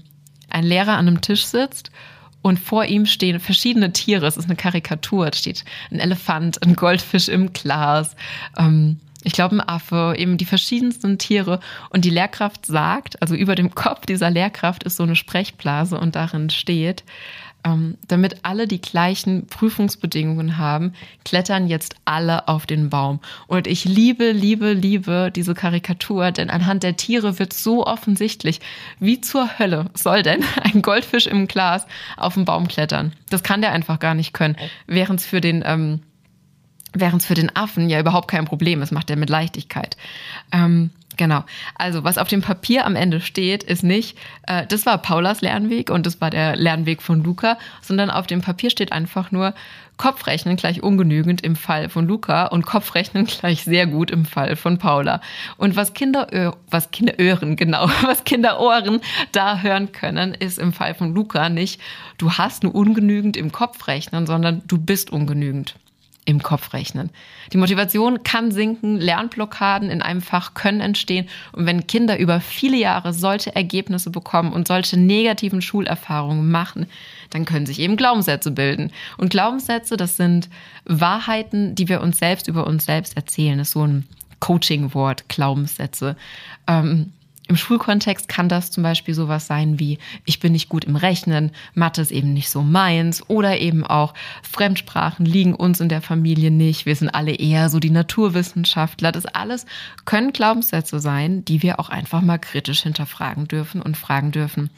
[0.49, 1.91] ein Lehrer an einem Tisch sitzt
[2.41, 4.25] und vor ihm stehen verschiedene Tiere.
[4.25, 5.29] Es ist eine Karikatur.
[5.29, 8.15] Da steht ein Elefant, ein Goldfisch im Glas,
[8.57, 11.59] ähm, ich glaube ein Affe, eben die verschiedensten Tiere.
[11.89, 16.15] Und die Lehrkraft sagt, also über dem Kopf dieser Lehrkraft ist so eine Sprechblase und
[16.15, 17.03] darin steht,
[17.63, 20.93] ähm, damit alle die gleichen Prüfungsbedingungen haben,
[21.25, 23.19] klettern jetzt alle auf den Baum.
[23.47, 28.59] Und ich liebe, liebe, liebe diese Karikatur, denn anhand der Tiere wird so offensichtlich,
[28.99, 31.85] wie zur Hölle soll denn ein Goldfisch im Glas
[32.17, 33.13] auf den Baum klettern.
[33.29, 34.55] Das kann der einfach gar nicht können.
[34.87, 36.01] Während es für den ähm,
[36.93, 39.95] während es für den Affen ja überhaupt kein Problem ist, macht er mit Leichtigkeit.
[40.51, 41.43] Ähm, Genau.
[41.75, 45.89] Also, was auf dem Papier am Ende steht, ist nicht, äh, das war Paulas Lernweg
[45.89, 49.53] und das war der Lernweg von Luca, sondern auf dem Papier steht einfach nur
[49.97, 54.77] Kopfrechnen gleich ungenügend im Fall von Luca und Kopfrechnen gleich sehr gut im Fall von
[54.77, 55.19] Paula.
[55.57, 59.01] Und was Kinder, was Kinderöhren, genau, was Kinderohren
[59.33, 61.81] da hören können, ist im Fall von Luca nicht,
[62.17, 65.75] du hast nur ungenügend im Kopfrechnen, sondern du bist ungenügend
[66.29, 67.09] im Kopf rechnen.
[67.51, 72.77] Die Motivation kann sinken, Lernblockaden in einem Fach können entstehen und wenn Kinder über viele
[72.77, 76.87] Jahre solche Ergebnisse bekommen und solche negativen Schulerfahrungen machen,
[77.31, 78.91] dann können sich eben Glaubenssätze bilden.
[79.17, 80.49] Und Glaubenssätze, das sind
[80.85, 83.57] Wahrheiten, die wir uns selbst über uns selbst erzählen.
[83.57, 84.07] Das ist so ein
[84.39, 86.15] Coaching-Wort, Glaubenssätze.
[86.67, 87.11] Ähm,
[87.49, 91.51] im Schulkontext kann das zum Beispiel sowas sein wie, ich bin nicht gut im Rechnen,
[91.73, 96.51] Mathe ist eben nicht so meins oder eben auch Fremdsprachen liegen uns in der Familie
[96.51, 99.11] nicht, wir sind alle eher so die Naturwissenschaftler.
[99.11, 99.65] Das alles
[100.05, 104.69] können Glaubenssätze sein, die wir auch einfach mal kritisch hinterfragen dürfen und fragen dürfen,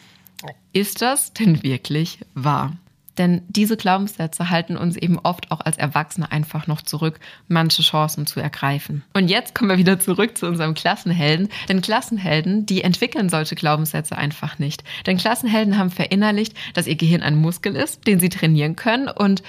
[0.73, 2.73] ist das denn wirklich wahr?
[3.21, 8.25] Denn diese Glaubenssätze halten uns eben oft auch als Erwachsene einfach noch zurück, manche Chancen
[8.25, 9.03] zu ergreifen.
[9.13, 11.49] Und jetzt kommen wir wieder zurück zu unserem Klassenhelden.
[11.69, 14.83] Denn Klassenhelden, die entwickeln solche Glaubenssätze einfach nicht.
[15.05, 19.43] Denn Klassenhelden haben verinnerlicht, dass ihr Gehirn ein Muskel ist, den sie trainieren können und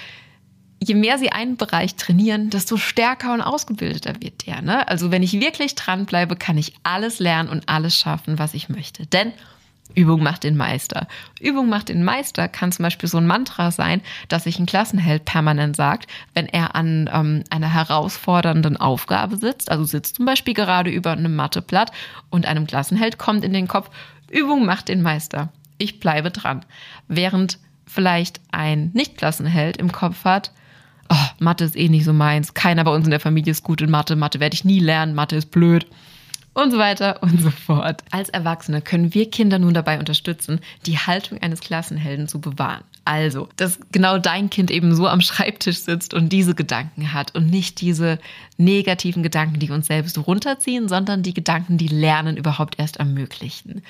[0.79, 4.61] je mehr sie einen Bereich trainieren, desto stärker und ausgebildeter wird der.
[4.61, 4.87] Ne?
[4.87, 9.07] Also wenn ich wirklich dranbleibe, kann ich alles lernen und alles schaffen, was ich möchte.
[9.07, 9.33] Denn
[9.95, 11.07] Übung macht den Meister.
[11.39, 15.25] Übung macht den Meister kann zum Beispiel so ein Mantra sein, dass sich ein Klassenheld
[15.25, 20.89] permanent sagt, wenn er an ähm, einer herausfordernden Aufgabe sitzt, also sitzt zum Beispiel gerade
[20.89, 21.91] über einem Matheblatt
[22.29, 23.89] und einem Klassenheld kommt in den Kopf,
[24.31, 25.49] Übung macht den Meister.
[25.77, 26.65] Ich bleibe dran.
[27.07, 30.51] Während vielleicht ein Nicht-Klassenheld im Kopf hat,
[31.09, 33.81] oh, Mathe ist eh nicht so meins, keiner bei uns in der Familie ist gut
[33.81, 35.85] in Mathe, Mathe werde ich nie lernen, Mathe ist blöd
[36.53, 38.03] und so weiter und so fort.
[38.11, 42.83] Als Erwachsene können wir Kinder nun dabei unterstützen, die Haltung eines Klassenhelden zu bewahren.
[43.05, 47.49] Also, dass genau dein Kind eben so am Schreibtisch sitzt und diese Gedanken hat und
[47.49, 48.17] nicht diese
[48.57, 53.83] negativen Gedanken, die uns selbst runterziehen, sondern die Gedanken, die Lernen überhaupt erst ermöglichen.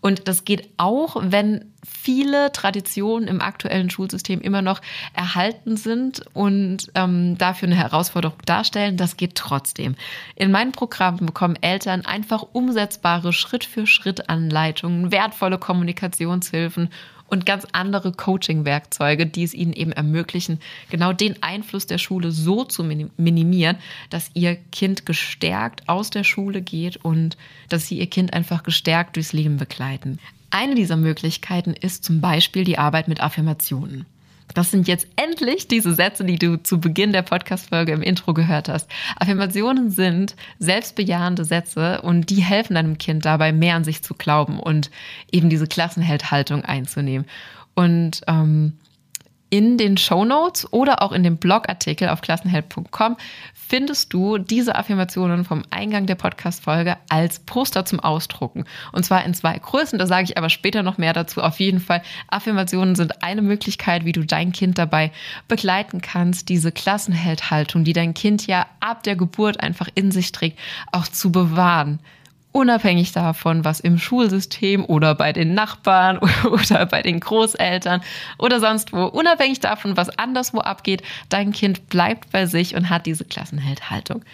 [0.00, 4.80] Und das geht auch, wenn viele Traditionen im aktuellen Schulsystem immer noch
[5.14, 8.96] erhalten sind und ähm, dafür eine Herausforderung darstellen.
[8.96, 9.96] Das geht trotzdem.
[10.36, 16.90] In meinen Programmen bekommen Eltern einfach umsetzbare Schritt-für-Schritt-Anleitungen, wertvolle Kommunikationshilfen
[17.30, 22.64] und ganz andere Coaching-Werkzeuge, die es ihnen eben ermöglichen, genau den Einfluss der Schule so
[22.64, 23.76] zu minimieren,
[24.10, 27.36] dass ihr Kind gestärkt aus der Schule geht und
[27.68, 30.18] dass sie ihr Kind einfach gestärkt durchs Leben begleiten.
[30.50, 34.06] Eine dieser Möglichkeiten ist zum Beispiel die Arbeit mit Affirmationen.
[34.54, 38.68] Das sind jetzt endlich diese Sätze, die du zu Beginn der Podcast-Folge im Intro gehört
[38.68, 38.88] hast.
[39.16, 44.58] Affirmationen sind selbstbejahende Sätze und die helfen deinem Kind dabei, mehr an sich zu glauben
[44.58, 44.90] und
[45.30, 47.26] eben diese Klassenheldhaltung einzunehmen.
[47.74, 48.74] Und ähm,
[49.50, 53.16] in den Show Notes oder auch in dem Blogartikel auf klassenheld.com
[53.52, 58.64] findest du diese Affirmationen vom Eingang der Podcast-Folge als Poster zum Ausdrucken.
[58.92, 61.40] Und zwar in zwei Größen, da sage ich aber später noch mehr dazu.
[61.40, 65.12] Auf jeden Fall, Affirmationen sind eine Möglichkeit, wie du dein Kind dabei
[65.46, 70.58] begleiten kannst, diese Klassenheldhaltung, die dein Kind ja ab der Geburt einfach in sich trägt,
[70.90, 72.00] auch zu bewahren
[72.52, 78.02] unabhängig davon, was im Schulsystem oder bei den Nachbarn oder bei den Großeltern
[78.38, 83.06] oder sonst wo, unabhängig davon, was anderswo abgeht, dein Kind bleibt bei sich und hat
[83.06, 84.24] diese Klassenheldhaltung.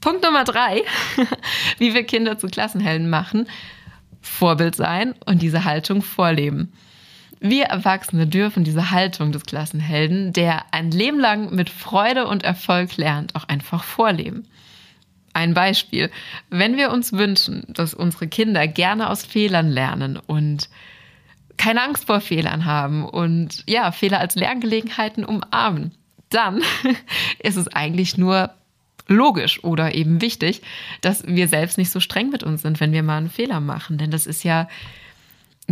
[0.00, 0.82] Punkt Nummer drei,
[1.78, 3.46] wie wir Kinder zu Klassenhelden machen,
[4.20, 6.72] Vorbild sein und diese Haltung vorleben.
[7.44, 12.96] Wir Erwachsene dürfen diese Haltung des Klassenhelden, der ein Leben lang mit Freude und Erfolg
[12.96, 14.46] lernt, auch einfach vorleben.
[15.32, 16.10] Ein Beispiel.
[16.50, 20.68] Wenn wir uns wünschen, dass unsere Kinder gerne aus Fehlern lernen und
[21.56, 25.92] keine Angst vor Fehlern haben und ja, Fehler als Lerngelegenheiten umarmen,
[26.28, 26.62] dann
[27.38, 28.50] ist es eigentlich nur
[29.08, 30.62] logisch oder eben wichtig,
[31.00, 33.98] dass wir selbst nicht so streng mit uns sind, wenn wir mal einen Fehler machen.
[33.98, 34.68] Denn das ist ja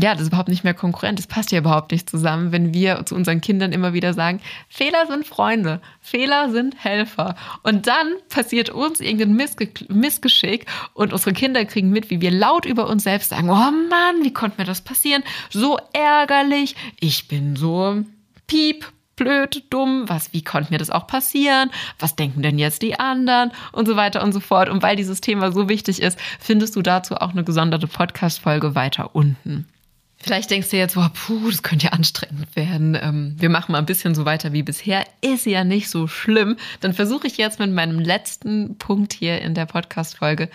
[0.01, 1.19] ja, das ist überhaupt nicht mehr konkurrent.
[1.19, 5.07] Das passt ja überhaupt nicht zusammen, wenn wir zu unseren Kindern immer wieder sagen, Fehler
[5.07, 7.35] sind Freunde, Fehler sind Helfer.
[7.63, 12.67] Und dann passiert uns irgendein Missge Missgeschick und unsere Kinder kriegen mit, wie wir laut
[12.67, 15.23] über uns selbst sagen, oh Mann, wie konnte mir das passieren?
[15.51, 18.05] So ärgerlich, ich bin so
[18.47, 18.87] piep,
[19.21, 21.71] blöd, dumm, was, wie konnte mir das auch passieren?
[21.99, 23.53] Was denken denn jetzt die anderen?
[23.71, 24.71] Und so weiter und so fort.
[24.71, 29.15] Und weil dieses Thema so wichtig ist, findest du dazu auch eine gesonderte Podcast-Folge weiter
[29.15, 29.69] unten.
[30.23, 32.95] Vielleicht denkst du jetzt, boah, puh, das könnte ja anstrengend werden.
[33.01, 35.07] Ähm, wir machen mal ein bisschen so weiter wie bisher.
[35.23, 36.57] Ist ja nicht so schlimm.
[36.81, 40.51] Dann versuche ich jetzt mit meinem letzten Punkt hier in der Podcast-Folge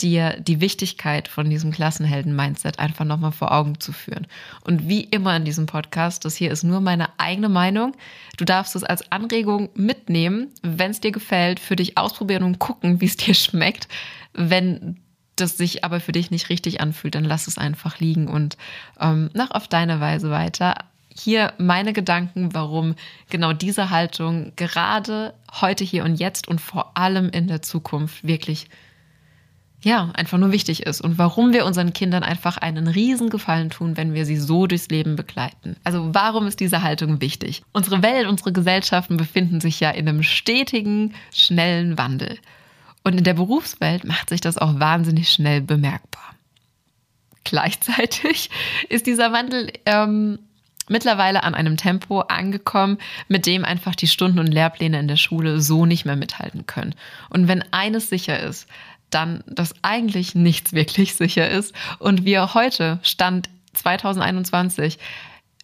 [0.00, 4.28] dir die Wichtigkeit von diesem Klassenhelden-Mindset einfach nochmal vor Augen zu führen.
[4.62, 7.96] Und wie immer in diesem Podcast, das hier ist nur meine eigene Meinung.
[8.36, 13.00] Du darfst es als Anregung mitnehmen, wenn es dir gefällt, für dich ausprobieren und gucken,
[13.00, 13.88] wie es dir schmeckt.
[14.32, 15.00] Wenn
[15.40, 18.56] das sich aber für dich nicht richtig anfühlt, dann lass es einfach liegen und
[19.00, 20.74] ähm, mach auf deine Weise weiter.
[21.14, 22.94] Hier meine Gedanken, warum
[23.28, 28.68] genau diese Haltung gerade heute, hier und jetzt und vor allem in der Zukunft wirklich
[29.80, 34.12] ja, einfach nur wichtig ist und warum wir unseren Kindern einfach einen Riesengefallen tun, wenn
[34.12, 35.76] wir sie so durchs Leben begleiten.
[35.84, 37.62] Also warum ist diese Haltung wichtig?
[37.72, 42.38] Unsere Welt, unsere Gesellschaften befinden sich ja in einem stetigen, schnellen Wandel.
[43.08, 46.34] Und in der Berufswelt macht sich das auch wahnsinnig schnell bemerkbar.
[47.42, 48.50] Gleichzeitig
[48.90, 50.38] ist dieser Wandel ähm,
[50.90, 55.62] mittlerweile an einem Tempo angekommen, mit dem einfach die Stunden und Lehrpläne in der Schule
[55.62, 56.94] so nicht mehr mithalten können.
[57.30, 58.66] Und wenn eines sicher ist,
[59.08, 64.98] dann, dass eigentlich nichts wirklich sicher ist und wir heute, Stand 2021,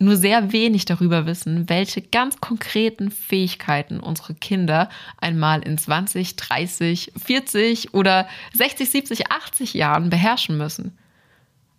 [0.00, 4.88] nur sehr wenig darüber wissen, welche ganz konkreten Fähigkeiten unsere Kinder
[5.20, 10.98] einmal in 20, 30, 40 oder 60, 70, 80 Jahren beherrschen müssen.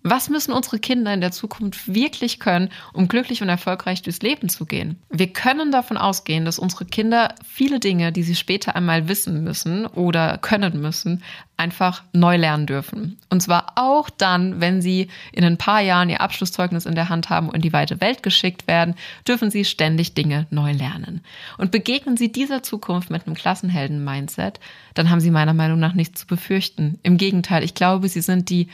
[0.07, 4.49] Was müssen unsere Kinder in der Zukunft wirklich können, um glücklich und erfolgreich durchs Leben
[4.49, 4.99] zu gehen?
[5.09, 9.87] Wir können davon ausgehen, dass unsere Kinder viele Dinge, die sie später einmal wissen müssen
[9.87, 11.23] oder können müssen,
[11.57, 13.17] einfach neu lernen dürfen.
[13.31, 17.31] Und zwar auch dann, wenn sie in ein paar Jahren ihr Abschlusszeugnis in der Hand
[17.31, 18.93] haben und in die weite Welt geschickt werden,
[19.27, 21.21] dürfen sie ständig Dinge neu lernen.
[21.57, 24.59] Und begegnen sie dieser Zukunft mit einem Klassenhelden-Mindset,
[24.93, 26.99] dann haben sie meiner Meinung nach nichts zu befürchten.
[27.01, 28.67] Im Gegenteil, ich glaube, sie sind die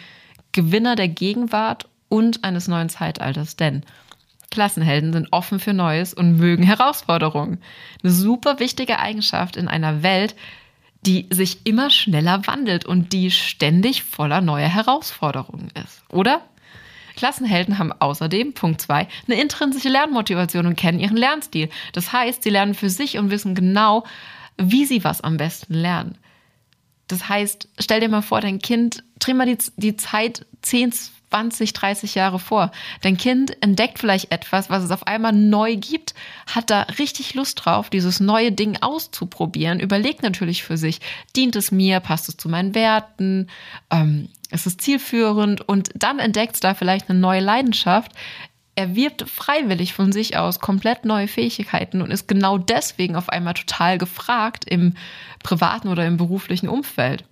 [0.51, 3.83] Gewinner der Gegenwart und eines neuen Zeitalters, denn
[4.49, 7.59] Klassenhelden sind offen für Neues und mögen Herausforderungen.
[8.03, 10.35] Eine super wichtige Eigenschaft in einer Welt,
[11.05, 16.41] die sich immer schneller wandelt und die ständig voller neuer Herausforderungen ist, oder?
[17.15, 21.69] Klassenhelden haben außerdem, Punkt 2, eine intrinsische Lernmotivation und kennen ihren Lernstil.
[21.93, 24.05] Das heißt, sie lernen für sich und wissen genau,
[24.57, 26.17] wie sie was am besten lernen.
[27.11, 30.93] Das heißt, stell dir mal vor, dein Kind, dreh mal die, die Zeit 10,
[31.31, 32.71] 20, 30 Jahre vor.
[33.01, 36.13] Dein Kind entdeckt vielleicht etwas, was es auf einmal neu gibt,
[36.45, 40.99] hat da richtig Lust drauf, dieses neue Ding auszuprobieren, überlegt natürlich für sich,
[41.35, 43.47] dient es mir, passt es zu meinen Werten,
[43.89, 48.11] ähm, ist es zielführend und dann entdeckt es da vielleicht eine neue Leidenschaft,
[48.81, 53.53] er wirbt freiwillig von sich aus komplett neue Fähigkeiten und ist genau deswegen auf einmal
[53.53, 54.95] total gefragt im
[55.43, 57.23] privaten oder im beruflichen Umfeld.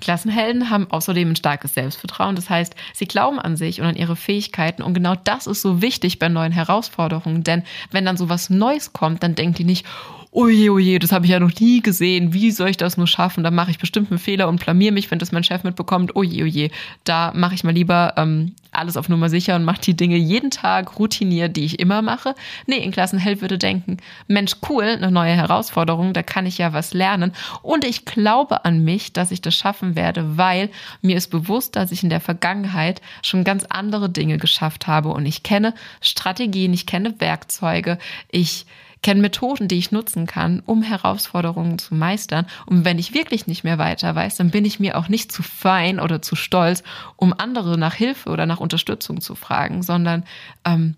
[0.00, 2.36] Klassenhelden haben außerdem ein starkes Selbstvertrauen.
[2.36, 4.82] Das heißt, sie glauben an sich und an ihre Fähigkeiten.
[4.82, 7.42] Und genau das ist so wichtig bei neuen Herausforderungen.
[7.42, 9.86] Denn wenn dann so was Neues kommt, dann denkt die nicht,
[10.30, 13.42] oje, oje, das habe ich ja noch nie gesehen, wie soll ich das nur schaffen?
[13.42, 16.44] Da mache ich bestimmt einen Fehler und blamier mich, wenn das mein Chef mitbekommt, oje,
[16.44, 16.70] oje,
[17.04, 20.50] da mache ich mal lieber ähm, alles auf Nummer sicher und mache die Dinge jeden
[20.50, 22.34] Tag routiniert, die ich immer mache.
[22.66, 26.94] Nee, in Klassenheld würde denken, Mensch, cool, eine neue Herausforderung, da kann ich ja was
[26.94, 30.70] lernen und ich glaube an mich, dass ich das schaffen werde, weil
[31.02, 35.26] mir ist bewusst, dass ich in der Vergangenheit schon ganz andere Dinge geschafft habe und
[35.26, 37.98] ich kenne Strategien, ich kenne Werkzeuge,
[38.30, 38.66] ich
[39.02, 42.46] kenne Methoden, die ich nutzen kann, um Herausforderungen zu meistern.
[42.66, 45.42] Und wenn ich wirklich nicht mehr weiter weiß, dann bin ich mir auch nicht zu
[45.42, 46.82] fein oder zu stolz,
[47.16, 50.24] um andere nach Hilfe oder nach Unterstützung zu fragen, sondern
[50.64, 50.96] ähm,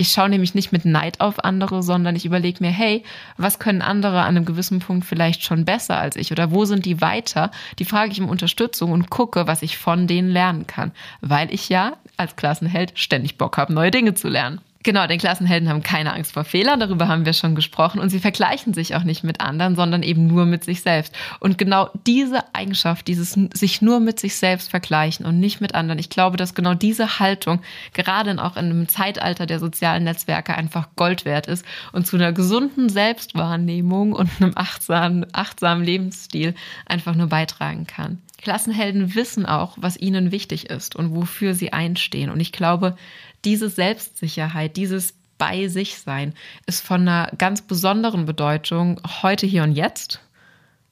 [0.00, 3.04] ich schaue nämlich nicht mit Neid auf andere, sondern ich überlege mir, hey,
[3.36, 6.86] was können andere an einem gewissen Punkt vielleicht schon besser als ich oder wo sind
[6.86, 7.50] die weiter?
[7.78, 11.68] Die frage ich um Unterstützung und gucke, was ich von denen lernen kann, weil ich
[11.68, 14.62] ja als Klassenheld ständig Bock habe, neue Dinge zu lernen.
[14.82, 18.00] Genau, den Klassenhelden haben keine Angst vor Fehlern, darüber haben wir schon gesprochen.
[18.00, 21.14] Und sie vergleichen sich auch nicht mit anderen, sondern eben nur mit sich selbst.
[21.38, 25.98] Und genau diese Eigenschaft, dieses sich nur mit sich selbst vergleichen und nicht mit anderen,
[25.98, 27.60] ich glaube, dass genau diese Haltung
[27.92, 32.32] gerade auch in einem Zeitalter der sozialen Netzwerke einfach Gold wert ist und zu einer
[32.32, 36.54] gesunden Selbstwahrnehmung und einem achtsamen, achtsamen Lebensstil
[36.86, 38.18] einfach nur beitragen kann.
[38.40, 42.30] Klassenhelden wissen auch, was ihnen wichtig ist und wofür sie einstehen.
[42.30, 42.96] Und ich glaube,
[43.44, 46.34] diese Selbstsicherheit, dieses bei sich sein
[46.66, 50.20] ist von einer ganz besonderen Bedeutung heute, hier und jetzt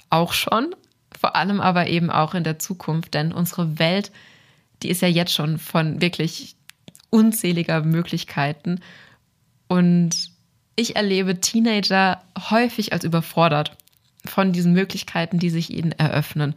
[0.08, 0.74] auch schon,
[1.18, 4.10] vor allem aber eben auch in der Zukunft, denn unsere Welt,
[4.82, 6.56] die ist ja jetzt schon von wirklich
[7.10, 8.80] unzähliger Möglichkeiten
[9.68, 10.30] und
[10.76, 13.76] ich erlebe Teenager häufig als überfordert
[14.24, 16.54] von diesen Möglichkeiten, die sich ihnen eröffnen.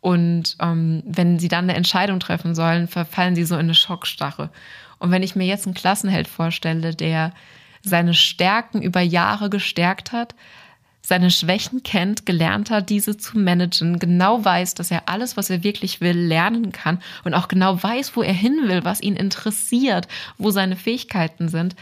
[0.00, 4.50] Und ähm, wenn sie dann eine Entscheidung treffen sollen, verfallen sie so in eine Schockstarre.
[5.00, 7.32] Und wenn ich mir jetzt einen Klassenheld vorstelle, der
[7.82, 10.34] seine Stärken über Jahre gestärkt hat,
[11.02, 15.64] seine Schwächen kennt, gelernt hat, diese zu managen, genau weiß, dass er alles, was er
[15.64, 20.06] wirklich will, lernen kann und auch genau weiß, wo er hin will, was ihn interessiert,
[20.36, 21.74] wo seine Fähigkeiten sind,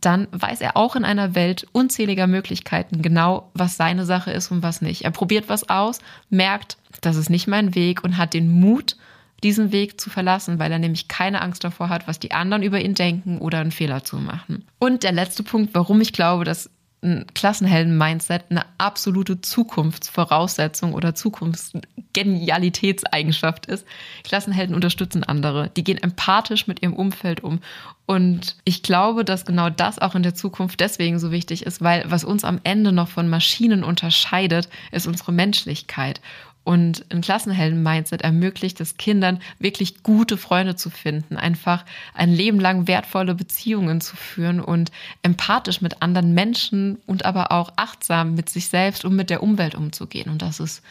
[0.00, 4.62] dann weiß er auch in einer Welt unzähliger Möglichkeiten genau, was seine Sache ist und
[4.62, 5.04] was nicht.
[5.04, 8.96] Er probiert was aus, merkt, das ist nicht mein Weg und hat den Mut,
[9.44, 12.80] diesen Weg zu verlassen, weil er nämlich keine Angst davor hat, was die anderen über
[12.80, 14.66] ihn denken oder einen Fehler zu machen.
[14.78, 16.70] Und der letzte Punkt, warum ich glaube, dass
[17.04, 23.86] ein Klassenhelden-Mindset eine absolute Zukunftsvoraussetzung oder Zukunftsgenialitätseigenschaft ist.
[24.24, 25.70] Klassenhelden unterstützen andere.
[25.76, 27.60] Die gehen empathisch mit ihrem Umfeld um.
[28.06, 32.04] Und ich glaube, dass genau das auch in der Zukunft deswegen so wichtig ist, weil
[32.06, 36.22] was uns am Ende noch von Maschinen unterscheidet, ist unsere Menschlichkeit.
[36.64, 42.88] Und ein Klassenhelden-Mindset ermöglicht es Kindern, wirklich gute Freunde zu finden, einfach ein Leben lang
[42.88, 44.90] wertvolle Beziehungen zu führen und
[45.22, 49.74] empathisch mit anderen Menschen und aber auch achtsam mit sich selbst und mit der Umwelt
[49.74, 50.30] umzugehen.
[50.30, 50.82] Und das ist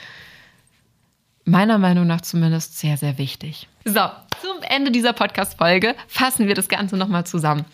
[1.43, 3.67] meiner Meinung nach zumindest sehr, sehr wichtig.
[3.83, 3.99] So,
[4.41, 7.65] zum Ende dieser Podcast-Folge fassen wir das Ganze nochmal zusammen.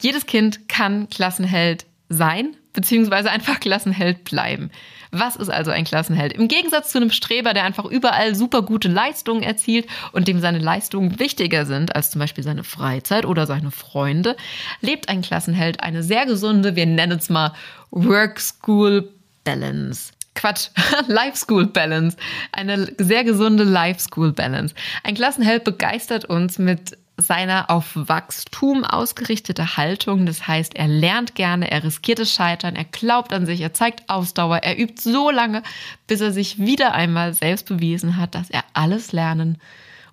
[0.00, 4.70] Jedes Kind kann Klassenheld sein, beziehungsweise einfach Klassenheld bleiben.
[5.10, 6.32] Was ist also ein Klassenheld?
[6.32, 10.58] Im Gegensatz zu einem Streber, der einfach überall super gute Leistungen erzielt und dem seine
[10.58, 14.36] Leistungen wichtiger sind als zum Beispiel seine Freizeit oder seine Freunde,
[14.80, 17.54] lebt ein Klassenheld eine sehr gesunde, wir nennen es mal
[17.92, 20.12] Work-School-Balance.
[20.34, 20.70] Quatsch,
[21.06, 22.16] Life School Balance.
[22.50, 24.74] Eine sehr gesunde Life School Balance.
[25.04, 30.26] Ein Klassenheld begeistert uns mit seiner auf Wachstum ausgerichtete Haltung.
[30.26, 34.08] Das heißt, er lernt gerne, er riskiert das Scheitern, er glaubt an sich, er zeigt
[34.08, 35.62] Ausdauer, er übt so lange,
[36.06, 39.58] bis er sich wieder einmal selbst bewiesen hat, dass er alles lernen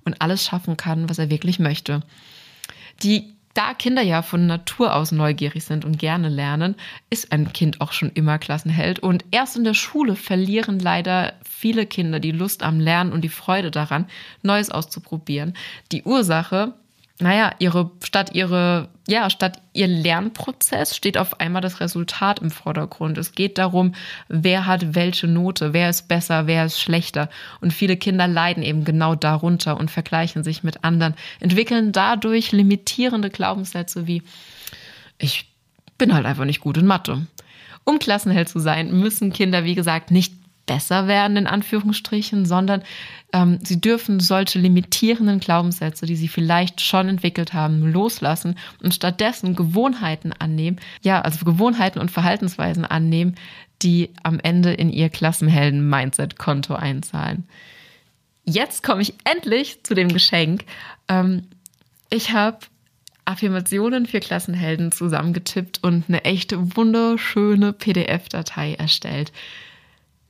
[0.05, 2.01] und alles schaffen kann, was er wirklich möchte.
[3.03, 6.75] Die da Kinder ja von Natur aus neugierig sind und gerne lernen,
[7.09, 8.99] ist ein Kind auch schon immer Klassenheld.
[8.99, 13.29] Und erst in der Schule verlieren leider viele Kinder die Lust am Lernen und die
[13.29, 14.07] Freude daran,
[14.41, 15.53] Neues auszuprobieren.
[15.91, 16.73] Die Ursache
[17.21, 23.17] naja, ihre, statt ihre, ja, statt ihr Lernprozess steht auf einmal das Resultat im Vordergrund.
[23.17, 23.93] Es geht darum,
[24.27, 27.29] wer hat welche Note, wer ist besser, wer ist schlechter.
[27.61, 33.29] Und viele Kinder leiden eben genau darunter und vergleichen sich mit anderen, entwickeln dadurch limitierende
[33.29, 34.23] Glaubenssätze wie,
[35.19, 35.51] ich
[35.97, 37.27] bin halt einfach nicht gut in Mathe.
[37.83, 40.33] Um Klassenheld zu sein, müssen Kinder, wie gesagt, nicht
[40.71, 42.81] besser werden, in Anführungsstrichen, sondern
[43.33, 49.53] ähm, sie dürfen solche limitierenden Glaubenssätze, die sie vielleicht schon entwickelt haben, loslassen und stattdessen
[49.53, 53.35] Gewohnheiten annehmen, ja, also Gewohnheiten und Verhaltensweisen annehmen,
[53.81, 57.43] die am Ende in ihr Klassenhelden-Mindset-Konto einzahlen.
[58.45, 60.63] Jetzt komme ich endlich zu dem Geschenk.
[61.09, 61.47] Ähm,
[62.09, 62.59] ich habe
[63.25, 69.33] Affirmationen für Klassenhelden zusammengetippt und eine echte wunderschöne PDF-Datei erstellt.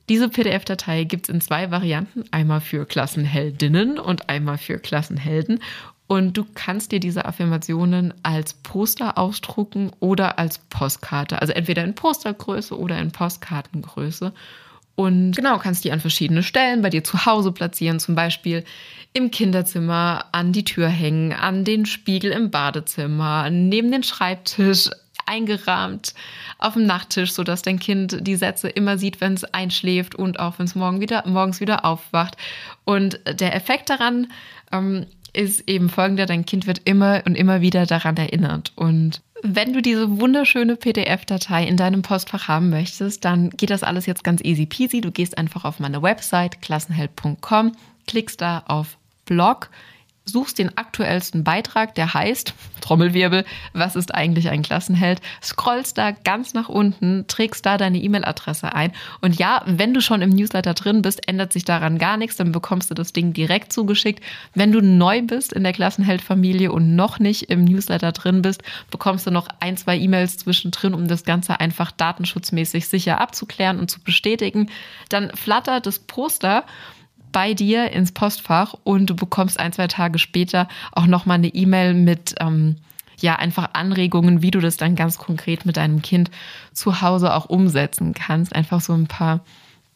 [0.08, 5.60] Diese PDF-Datei gibt es in zwei Varianten, einmal für Klassenheldinnen und einmal für Klassenhelden.
[6.06, 11.40] Und du kannst dir diese Affirmationen als Poster ausdrucken oder als Postkarte.
[11.40, 14.32] Also entweder in Postergröße oder in Postkartengröße.
[14.94, 18.64] Und genau, kannst die an verschiedene Stellen bei dir zu Hause platzieren, zum Beispiel
[19.14, 24.90] im Kinderzimmer, an die Tür hängen, an den Spiegel im Badezimmer, neben den Schreibtisch,
[25.26, 26.14] eingerahmt
[26.58, 30.58] auf dem Nachttisch, sodass dein Kind die Sätze immer sieht, wenn es einschläft und auch
[30.58, 32.36] wenn es morgen wieder, morgens wieder aufwacht.
[32.84, 34.28] Und der Effekt daran
[34.72, 38.72] ähm, ist eben folgender, dein Kind wird immer und immer wieder daran erinnert.
[38.76, 44.06] Und wenn du diese wunderschöne PDF-Datei in deinem Postfach haben möchtest, dann geht das alles
[44.06, 45.00] jetzt ganz easy peasy.
[45.00, 47.72] Du gehst einfach auf meine Website klassenheld.com,
[48.06, 49.70] klickst da auf Blog,
[50.24, 55.20] suchst den aktuellsten Beitrag, der heißt Trommelwirbel, was ist eigentlich ein Klassenheld?
[55.42, 60.22] Scrollst da ganz nach unten, trägst da deine E-Mail-Adresse ein und ja, wenn du schon
[60.22, 63.72] im Newsletter drin bist, ändert sich daran gar nichts, dann bekommst du das Ding direkt
[63.72, 64.22] zugeschickt.
[64.54, 69.26] Wenn du neu bist in der Klassenheld-Familie und noch nicht im Newsletter drin bist, bekommst
[69.26, 74.00] du noch ein, zwei E-Mails zwischendrin, um das Ganze einfach datenschutzmäßig sicher abzuklären und zu
[74.00, 74.70] bestätigen.
[75.08, 76.64] Dann flattert das Poster
[77.32, 81.94] bei dir ins Postfach und du bekommst ein, zwei Tage später auch nochmal eine E-Mail
[81.94, 82.76] mit, ähm,
[83.18, 86.30] ja, einfach Anregungen, wie du das dann ganz konkret mit deinem Kind
[86.72, 88.54] zu Hause auch umsetzen kannst.
[88.54, 89.40] Einfach so ein paar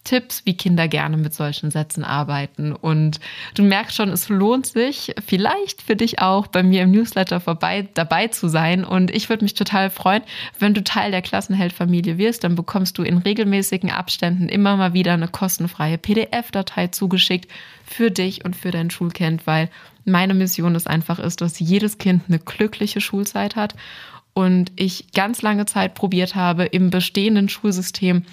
[0.07, 2.73] Tipps, wie Kinder gerne mit solchen Sätzen arbeiten.
[2.73, 3.21] Und
[3.55, 7.89] du merkst schon, es lohnt sich vielleicht für dich auch bei mir im Newsletter vorbei
[7.93, 8.85] dabei zu sein.
[8.85, 10.23] Und ich würde mich total freuen,
[10.59, 12.45] wenn du Teil der Klassenheldfamilie wirst.
[12.45, 17.51] Dann bekommst du in regelmäßigen Abständen immer mal wieder eine kostenfreie PDF-Datei zugeschickt
[17.85, 19.69] für dich und für dein Schulkind, weil
[20.05, 23.75] meine Mission es einfach ist, dass jedes Kind eine glückliche Schulzeit hat.
[24.35, 28.25] Und ich ganz lange Zeit probiert habe, im bestehenden Schulsystem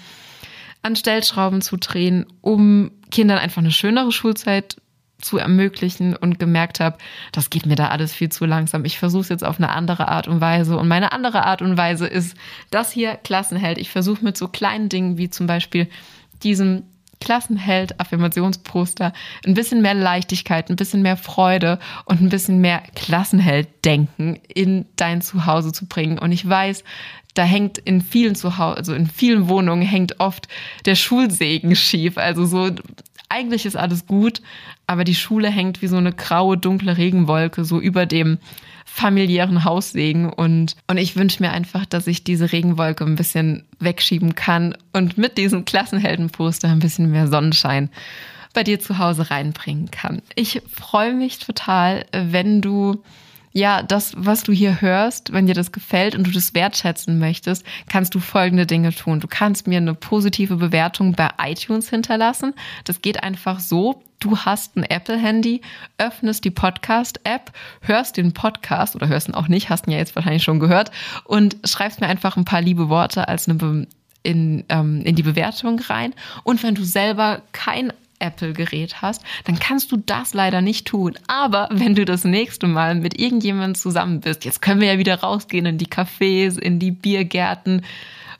[0.84, 4.76] an Stellschrauben zu drehen, um Kindern einfach eine schönere Schulzeit
[5.20, 6.98] zu ermöglichen und gemerkt habe,
[7.32, 8.84] das geht mir da alles viel zu langsam.
[8.84, 10.76] Ich versuche es jetzt auf eine andere Art und Weise.
[10.76, 12.36] Und meine andere Art und Weise ist
[12.70, 13.78] das hier Klassenheld.
[13.78, 15.88] Ich versuche mit so kleinen Dingen wie zum Beispiel
[16.42, 16.82] diesem
[17.24, 19.14] Klassenheld Affirmationsposter
[19.46, 25.22] ein bisschen mehr Leichtigkeit, ein bisschen mehr Freude und ein bisschen mehr Klassenheld-Denken in dein
[25.22, 26.18] Zuhause zu bringen.
[26.18, 26.84] Und ich weiß,
[27.32, 30.48] da hängt in vielen Zuhause, also in vielen Wohnungen hängt oft
[30.84, 32.18] der Schulsegen schief.
[32.18, 32.70] Also so,
[33.30, 34.42] eigentlich ist alles gut,
[34.86, 38.38] aber die Schule hängt wie so eine graue, dunkle Regenwolke so über dem
[38.84, 44.34] familiären Haussegen und, und ich wünsche mir einfach, dass ich diese Regenwolke ein bisschen wegschieben
[44.34, 47.90] kann und mit diesem Klassenheldenposter ein bisschen mehr Sonnenschein
[48.52, 50.22] bei dir zu Hause reinbringen kann.
[50.36, 53.02] Ich freue mich total, wenn du
[53.56, 57.64] ja, das, was du hier hörst, wenn dir das gefällt und du das wertschätzen möchtest,
[57.88, 59.20] kannst du folgende Dinge tun.
[59.20, 62.54] Du kannst mir eine positive Bewertung bei iTunes hinterlassen.
[62.82, 64.02] Das geht einfach so.
[64.18, 65.60] Du hast ein Apple-Handy,
[65.98, 70.16] öffnest die Podcast-App, hörst den Podcast oder hörst ihn auch nicht, hast ihn ja jetzt
[70.16, 70.90] wahrscheinlich schon gehört
[71.22, 73.86] und schreibst mir einfach ein paar liebe Worte als eine Be
[74.24, 76.14] in, ähm, in die Bewertung rein.
[76.42, 77.92] Und wenn du selber kein
[78.24, 81.14] Apple-Gerät hast, dann kannst du das leider nicht tun.
[81.26, 85.20] Aber wenn du das nächste Mal mit irgendjemandem zusammen bist, jetzt können wir ja wieder
[85.20, 87.82] rausgehen in die Cafés, in die Biergärten,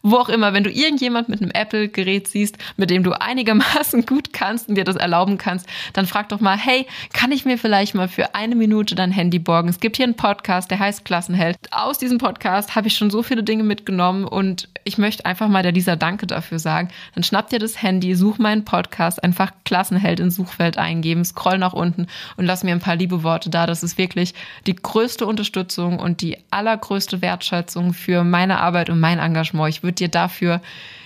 [0.05, 4.33] wo auch immer, wenn du irgendjemand mit einem Apple-Gerät siehst, mit dem du einigermaßen gut
[4.35, 7.95] kannst und dir das erlauben kannst, dann frag doch mal, hey, kann ich mir vielleicht
[7.95, 9.71] mal für eine Minute dein Handy borgen?
[9.71, 11.57] Es gibt hier einen Podcast, der heißt Klassenheld.
[11.71, 15.63] Aus diesem Podcast habe ich schon so viele Dinge mitgenommen und ich möchte einfach mal
[15.63, 16.89] der Lisa Danke dafür sagen.
[17.15, 21.73] Dann schnapp dir das Handy, such meinen Podcast, einfach Klassenheld ins Suchfeld eingeben, scroll nach
[21.73, 22.07] unten
[22.37, 23.67] und lass mir ein paar liebe Worte da.
[23.67, 24.35] Das ist wirklich
[24.67, 29.71] die größte Unterstützung und die allergrößte Wertschätzung für meine Arbeit und mein Engagement.
[29.71, 30.61] Ich würde dir dafür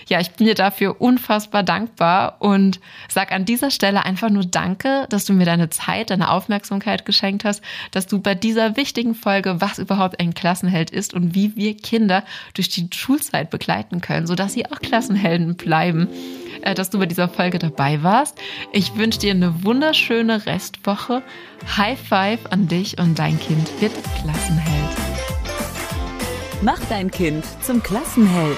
[0.09, 5.05] ja, ich bin dir dafür unfassbar dankbar und sag an dieser Stelle einfach nur Danke,
[5.09, 9.61] dass du mir deine Zeit, deine Aufmerksamkeit geschenkt hast, dass du bei dieser wichtigen Folge,
[9.61, 12.23] was überhaupt ein Klassenheld ist und wie wir Kinder
[12.55, 16.07] durch die Schulzeit begleiten können, sodass sie auch Klassenhelden bleiben,
[16.63, 18.37] äh, dass du bei dieser Folge dabei warst.
[18.73, 21.21] Ich wünsche dir eine wunderschöne Restwoche.
[21.77, 24.97] High Five an dich und dein Kind wird Klassenheld.
[26.61, 28.57] Mach dein Kind zum Klassenheld.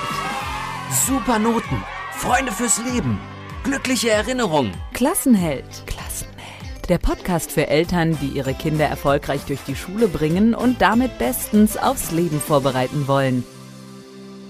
[0.91, 1.81] Super Noten,
[2.11, 3.17] Freunde fürs Leben,
[3.63, 4.73] glückliche Erinnerungen.
[4.91, 5.87] Klassenheld.
[5.87, 6.89] Klassenheld.
[6.89, 11.77] Der Podcast für Eltern, die ihre Kinder erfolgreich durch die Schule bringen und damit bestens
[11.77, 13.45] aufs Leben vorbereiten wollen.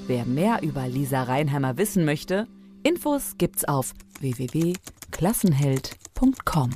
[0.08, 2.48] Wer mehr über Lisa Reinheimer wissen möchte,
[2.82, 6.72] Infos gibt's auf www.klassenheld.com.